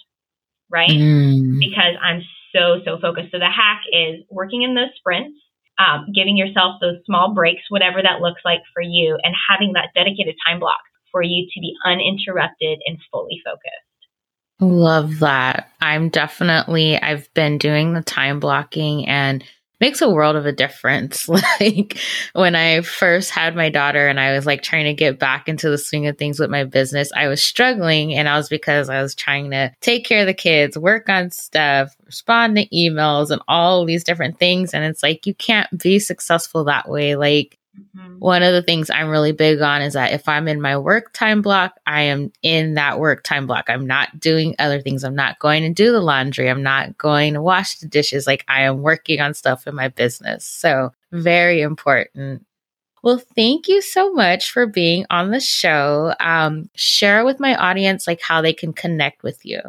right? 0.69 0.89
Mm. 0.89 1.59
Because 1.59 1.95
I'm 2.01 2.21
so, 2.53 2.81
so 2.85 2.99
focused. 2.99 3.31
So 3.31 3.39
the 3.39 3.49
hack 3.49 3.81
is 3.91 4.23
working 4.29 4.63
in 4.63 4.75
those 4.75 4.93
sprints, 4.97 5.37
um, 5.79 6.07
giving 6.13 6.37
yourself 6.37 6.75
those 6.81 6.97
small 7.05 7.33
breaks, 7.33 7.63
whatever 7.69 8.01
that 8.01 8.21
looks 8.21 8.41
like 8.43 8.61
for 8.73 8.81
you, 8.81 9.17
and 9.23 9.35
having 9.49 9.73
that 9.73 9.89
dedicated 9.95 10.35
time 10.45 10.59
block 10.59 10.79
for 11.11 11.21
you 11.21 11.47
to 11.53 11.59
be 11.59 11.73
uninterrupted 11.85 12.79
and 12.85 12.97
fully 13.11 13.41
focused. 13.45 13.73
Love 14.59 15.19
that. 15.19 15.69
I'm 15.81 16.09
definitely, 16.09 16.99
I've 16.99 17.31
been 17.35 17.59
doing 17.59 17.93
the 17.93 18.01
time 18.01 18.39
blocking 18.39 19.07
and 19.07 19.43
makes 19.79 20.01
a 20.01 20.09
world 20.09 20.35
of 20.35 20.45
a 20.45 20.51
difference. 20.51 21.27
like 21.59 21.97
when 22.33 22.55
I 22.55 22.81
first 22.81 23.29
had 23.29 23.55
my 23.55 23.69
daughter 23.69 24.07
and 24.07 24.19
I 24.19 24.33
was 24.33 24.45
like 24.45 24.61
trying 24.61 24.85
to 24.85 24.93
get 24.93 25.19
back 25.19 25.47
into 25.47 25.69
the 25.69 25.77
swing 25.77 26.07
of 26.07 26.17
things 26.17 26.39
with 26.39 26.49
my 26.49 26.63
business, 26.63 27.11
I 27.15 27.27
was 27.27 27.43
struggling 27.43 28.13
and 28.13 28.27
I 28.27 28.37
was 28.37 28.49
because 28.49 28.89
I 28.89 29.01
was 29.01 29.15
trying 29.15 29.51
to 29.51 29.71
take 29.81 30.05
care 30.05 30.21
of 30.21 30.27
the 30.27 30.33
kids, 30.33 30.77
work 30.77 31.09
on 31.09 31.29
stuff, 31.31 31.95
respond 32.05 32.57
to 32.57 32.67
emails 32.69 33.29
and 33.29 33.41
all 33.47 33.85
these 33.85 34.03
different 34.03 34.39
things. 34.39 34.73
And 34.73 34.83
it's 34.83 35.03
like, 35.03 35.25
you 35.25 35.35
can't 35.35 35.81
be 35.81 35.99
successful 35.99 36.63
that 36.65 36.89
way. 36.89 37.15
Like 37.15 37.57
Mm-hmm. 37.79 38.19
One 38.19 38.43
of 38.43 38.53
the 38.53 38.61
things 38.61 38.89
I'm 38.89 39.09
really 39.09 39.31
big 39.31 39.61
on 39.61 39.81
is 39.81 39.93
that 39.93 40.11
if 40.11 40.27
I'm 40.27 40.47
in 40.47 40.61
my 40.61 40.77
work 40.77 41.13
time 41.13 41.41
block, 41.41 41.79
I 41.85 42.03
am 42.03 42.31
in 42.41 42.75
that 42.75 42.99
work 42.99 43.23
time 43.23 43.47
block. 43.47 43.65
I'm 43.69 43.85
not 43.85 44.19
doing 44.19 44.55
other 44.59 44.81
things. 44.81 45.03
I'm 45.03 45.15
not 45.15 45.39
going 45.39 45.63
to 45.63 45.69
do 45.69 45.91
the 45.91 46.01
laundry. 46.01 46.49
I'm 46.49 46.63
not 46.63 46.97
going 46.97 47.33
to 47.33 47.41
wash 47.41 47.77
the 47.77 47.87
dishes. 47.87 48.27
Like 48.27 48.43
I 48.47 48.63
am 48.63 48.81
working 48.81 49.21
on 49.21 49.33
stuff 49.33 49.67
in 49.67 49.75
my 49.75 49.89
business. 49.89 50.45
So, 50.45 50.91
very 51.11 51.61
important. 51.61 52.45
Well, 53.03 53.21
thank 53.35 53.67
you 53.67 53.81
so 53.81 54.11
much 54.11 54.51
for 54.51 54.65
being 54.65 55.05
on 55.09 55.31
the 55.31 55.39
show. 55.39 56.13
Um, 56.19 56.69
share 56.75 57.23
with 57.23 57.39
my 57.39 57.55
audience 57.55 58.07
like 58.07 58.21
how 58.21 58.41
they 58.41 58.53
can 58.53 58.73
connect 58.73 59.23
with 59.23 59.45
you. 59.45 59.61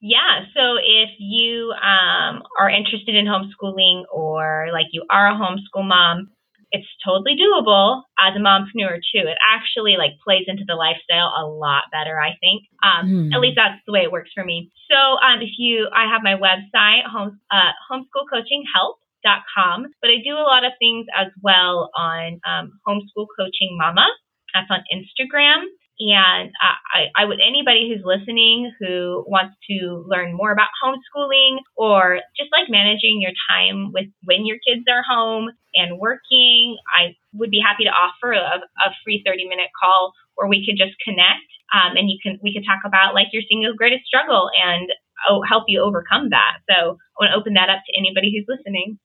Yeah. 0.00 0.40
So 0.52 0.76
if 0.82 1.10
you 1.20 1.72
um, 1.80 2.42
are 2.58 2.68
interested 2.68 3.14
in 3.14 3.26
homeschooling 3.26 4.02
or 4.12 4.66
like 4.72 4.86
you 4.90 5.04
are 5.08 5.28
a 5.28 5.34
homeschool 5.34 5.86
mom, 5.86 6.30
it's 6.72 6.88
totally 7.04 7.36
doable 7.36 8.02
as 8.18 8.34
a 8.34 8.40
mompreneur 8.40 8.96
too. 9.12 9.28
It 9.28 9.36
actually 9.44 9.96
like 9.96 10.12
plays 10.24 10.44
into 10.48 10.64
the 10.66 10.74
lifestyle 10.74 11.32
a 11.36 11.44
lot 11.46 11.84
better, 11.92 12.18
I 12.18 12.36
think. 12.40 12.64
Um, 12.82 13.30
mm. 13.30 13.34
At 13.34 13.40
least 13.40 13.56
that's 13.56 13.80
the 13.86 13.92
way 13.92 14.00
it 14.00 14.10
works 14.10 14.30
for 14.34 14.42
me. 14.42 14.72
So 14.90 14.96
um, 14.96 15.40
if 15.40 15.50
you, 15.58 15.88
I 15.94 16.08
have 16.10 16.22
my 16.24 16.34
website, 16.34 17.04
home, 17.04 17.38
uh, 17.50 17.72
homeschoolcoachinghelp.com, 17.92 19.86
but 20.00 20.10
I 20.10 20.16
do 20.24 20.34
a 20.34 20.48
lot 20.48 20.64
of 20.64 20.72
things 20.78 21.06
as 21.14 21.28
well 21.42 21.90
on 21.94 22.40
um, 22.48 22.72
homeschool 22.88 23.26
coaching 23.38 23.76
mama. 23.76 24.08
That's 24.54 24.70
on 24.70 24.80
Instagram. 24.92 25.64
And 26.10 26.50
I, 26.58 27.06
I 27.14 27.24
would 27.24 27.38
anybody 27.38 27.88
who's 27.88 28.02
listening 28.04 28.72
who 28.80 29.24
wants 29.26 29.54
to 29.70 30.04
learn 30.08 30.34
more 30.34 30.50
about 30.50 30.74
homeschooling 30.82 31.58
or 31.76 32.20
just 32.36 32.50
like 32.50 32.68
managing 32.68 33.20
your 33.20 33.32
time 33.48 33.92
with 33.92 34.06
when 34.24 34.46
your 34.46 34.58
kids 34.66 34.84
are 34.90 35.04
home 35.06 35.50
and 35.74 35.98
working, 35.98 36.76
I 36.90 37.14
would 37.34 37.50
be 37.50 37.62
happy 37.64 37.84
to 37.84 37.90
offer 37.90 38.32
a, 38.32 38.60
a 38.84 38.88
free 39.04 39.22
30 39.24 39.48
minute 39.48 39.70
call 39.78 40.12
where 40.34 40.48
we 40.48 40.66
could 40.66 40.76
just 40.76 40.98
connect 41.04 41.46
um, 41.72 41.96
and 41.96 42.10
you 42.10 42.18
can 42.22 42.38
we 42.42 42.52
could 42.52 42.68
talk 42.68 42.84
about 42.84 43.14
like 43.14 43.32
your 43.32 43.42
single 43.48 43.74
greatest 43.74 44.04
struggle 44.04 44.50
and 44.52 44.92
oh, 45.28 45.42
help 45.48 45.64
you 45.68 45.80
overcome 45.80 46.30
that. 46.30 46.60
So 46.68 46.98
I 46.98 47.16
want 47.18 47.30
to 47.32 47.38
open 47.38 47.54
that 47.54 47.70
up 47.70 47.80
to 47.86 47.98
anybody 47.98 48.32
who's 48.32 48.48
listening. 48.48 48.98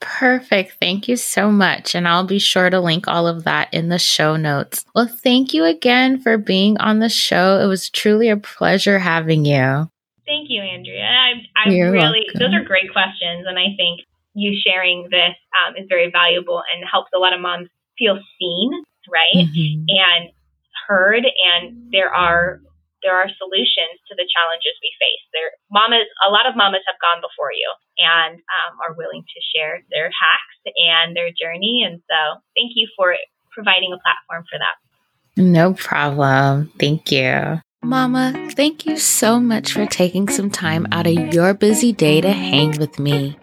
Perfect. 0.00 0.76
Thank 0.80 1.08
you 1.08 1.16
so 1.16 1.50
much. 1.50 1.94
And 1.94 2.06
I'll 2.06 2.26
be 2.26 2.38
sure 2.38 2.68
to 2.68 2.80
link 2.80 3.08
all 3.08 3.26
of 3.26 3.44
that 3.44 3.72
in 3.72 3.88
the 3.88 3.98
show 3.98 4.36
notes. 4.36 4.84
Well, 4.94 5.08
thank 5.08 5.54
you 5.54 5.64
again 5.64 6.20
for 6.20 6.36
being 6.36 6.78
on 6.78 6.98
the 6.98 7.08
show. 7.08 7.58
It 7.60 7.66
was 7.66 7.88
truly 7.90 8.28
a 8.28 8.36
pleasure 8.36 8.98
having 8.98 9.44
you. 9.44 9.90
Thank 10.26 10.48
you, 10.48 10.62
Andrea. 10.62 11.04
I, 11.04 11.32
I 11.56 11.68
really, 11.68 12.26
welcome. 12.26 12.38
those 12.38 12.54
are 12.54 12.64
great 12.64 12.92
questions. 12.92 13.46
And 13.46 13.58
I 13.58 13.76
think 13.76 14.00
you 14.34 14.58
sharing 14.66 15.04
this 15.10 15.34
um, 15.66 15.76
is 15.76 15.86
very 15.88 16.10
valuable 16.10 16.62
and 16.74 16.84
helps 16.90 17.10
a 17.14 17.18
lot 17.18 17.32
of 17.32 17.40
moms 17.40 17.68
feel 17.98 18.18
seen, 18.38 18.72
right? 19.10 19.46
Mm-hmm. 19.46 19.84
And 19.88 20.30
heard. 20.86 21.24
And 21.24 21.92
there 21.92 22.12
are 22.12 22.60
there 23.04 23.14
are 23.14 23.28
solutions 23.36 24.00
to 24.08 24.16
the 24.16 24.24
challenges 24.24 24.74
we 24.80 24.90
face. 24.96 25.22
There, 25.36 25.52
mamas, 25.68 26.08
a 26.24 26.32
lot 26.32 26.48
of 26.48 26.56
mamas 26.56 26.82
have 26.88 26.96
gone 26.98 27.20
before 27.20 27.52
you 27.52 27.68
and 28.00 28.40
um, 28.40 28.72
are 28.80 28.96
willing 28.96 29.22
to 29.22 29.38
share 29.52 29.84
their 29.92 30.08
hacks 30.08 30.58
and 30.80 31.12
their 31.12 31.28
journey. 31.28 31.84
And 31.84 32.00
so, 32.08 32.40
thank 32.56 32.72
you 32.74 32.88
for 32.96 33.12
providing 33.52 33.92
a 33.92 34.00
platform 34.00 34.48
for 34.48 34.58
that. 34.58 34.80
No 35.36 35.74
problem. 35.74 36.72
Thank 36.80 37.12
you. 37.12 37.60
Mama, 37.84 38.32
thank 38.56 38.86
you 38.86 38.96
so 38.96 39.38
much 39.38 39.72
for 39.72 39.84
taking 39.84 40.28
some 40.28 40.48
time 40.48 40.86
out 40.90 41.06
of 41.06 41.34
your 41.34 41.52
busy 41.52 41.92
day 41.92 42.20
to 42.20 42.32
hang 42.32 42.78
with 42.78 42.98
me. 42.98 43.36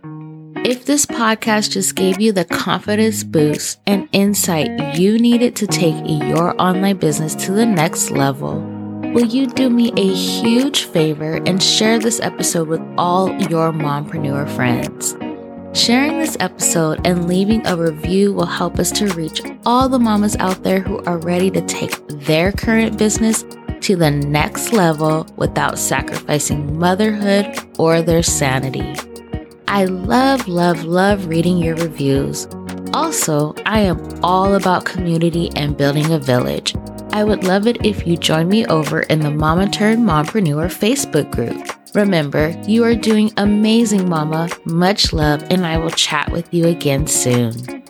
If 0.63 0.85
this 0.85 1.05
podcast 1.05 1.71
just 1.71 1.95
gave 1.95 2.19
you 2.21 2.31
the 2.31 2.45
confidence 2.45 3.23
boost 3.23 3.79
and 3.85 4.07
insight 4.11 4.97
you 4.97 5.19
needed 5.19 5.55
to 5.57 5.67
take 5.67 5.95
your 6.07 6.59
online 6.61 6.97
business 6.97 7.35
to 7.45 7.51
the 7.51 7.65
next 7.65 8.11
level, 8.11 8.61
will 9.13 9.25
you 9.25 9.45
do 9.45 9.69
me 9.69 9.91
a 9.97 10.13
huge 10.13 10.85
favor 10.85 11.33
and 11.45 11.61
share 11.61 11.99
this 11.99 12.21
episode 12.21 12.69
with 12.69 12.81
all 12.97 13.29
your 13.49 13.71
mompreneur 13.73 14.47
friends? 14.55 15.17
Sharing 15.77 16.19
this 16.19 16.37
episode 16.39 17.05
and 17.05 17.27
leaving 17.27 17.65
a 17.67 17.75
review 17.75 18.33
will 18.33 18.45
help 18.45 18.79
us 18.79 18.89
to 18.93 19.07
reach 19.13 19.41
all 19.65 19.89
the 19.89 19.99
mamas 19.99 20.37
out 20.37 20.63
there 20.63 20.79
who 20.79 21.03
are 21.03 21.17
ready 21.17 21.51
to 21.51 21.61
take 21.61 21.95
their 22.07 22.53
current 22.53 22.97
business 22.97 23.43
to 23.81 23.97
the 23.97 24.11
next 24.11 24.71
level 24.71 25.27
without 25.35 25.77
sacrificing 25.77 26.79
motherhood 26.79 27.57
or 27.77 28.01
their 28.01 28.23
sanity. 28.23 28.95
I 29.67 29.85
love, 29.85 30.47
love, 30.47 30.83
love 30.85 31.27
reading 31.27 31.57
your 31.57 31.75
reviews. 31.75 32.47
Also, 32.93 33.55
I 33.65 33.81
am 33.81 34.19
all 34.23 34.55
about 34.55 34.85
community 34.85 35.49
and 35.55 35.77
building 35.77 36.11
a 36.11 36.19
village. 36.19 36.75
I 37.13 37.25
would 37.25 37.43
love 37.43 37.67
it 37.67 37.85
if 37.85 38.07
you 38.07 38.15
join 38.15 38.47
me 38.47 38.65
over 38.67 39.01
in 39.01 39.19
the 39.19 39.31
Mama 39.31 39.69
Turned 39.69 40.07
Mompreneur 40.07 40.67
Facebook 40.67 41.29
group. 41.29 41.69
Remember, 41.93 42.55
you 42.67 42.85
are 42.85 42.95
doing 42.95 43.33
amazing, 43.35 44.07
Mama. 44.07 44.49
Much 44.63 45.11
love, 45.11 45.43
and 45.51 45.65
I 45.65 45.77
will 45.77 45.91
chat 45.91 46.31
with 46.31 46.53
you 46.53 46.67
again 46.67 47.07
soon. 47.07 47.80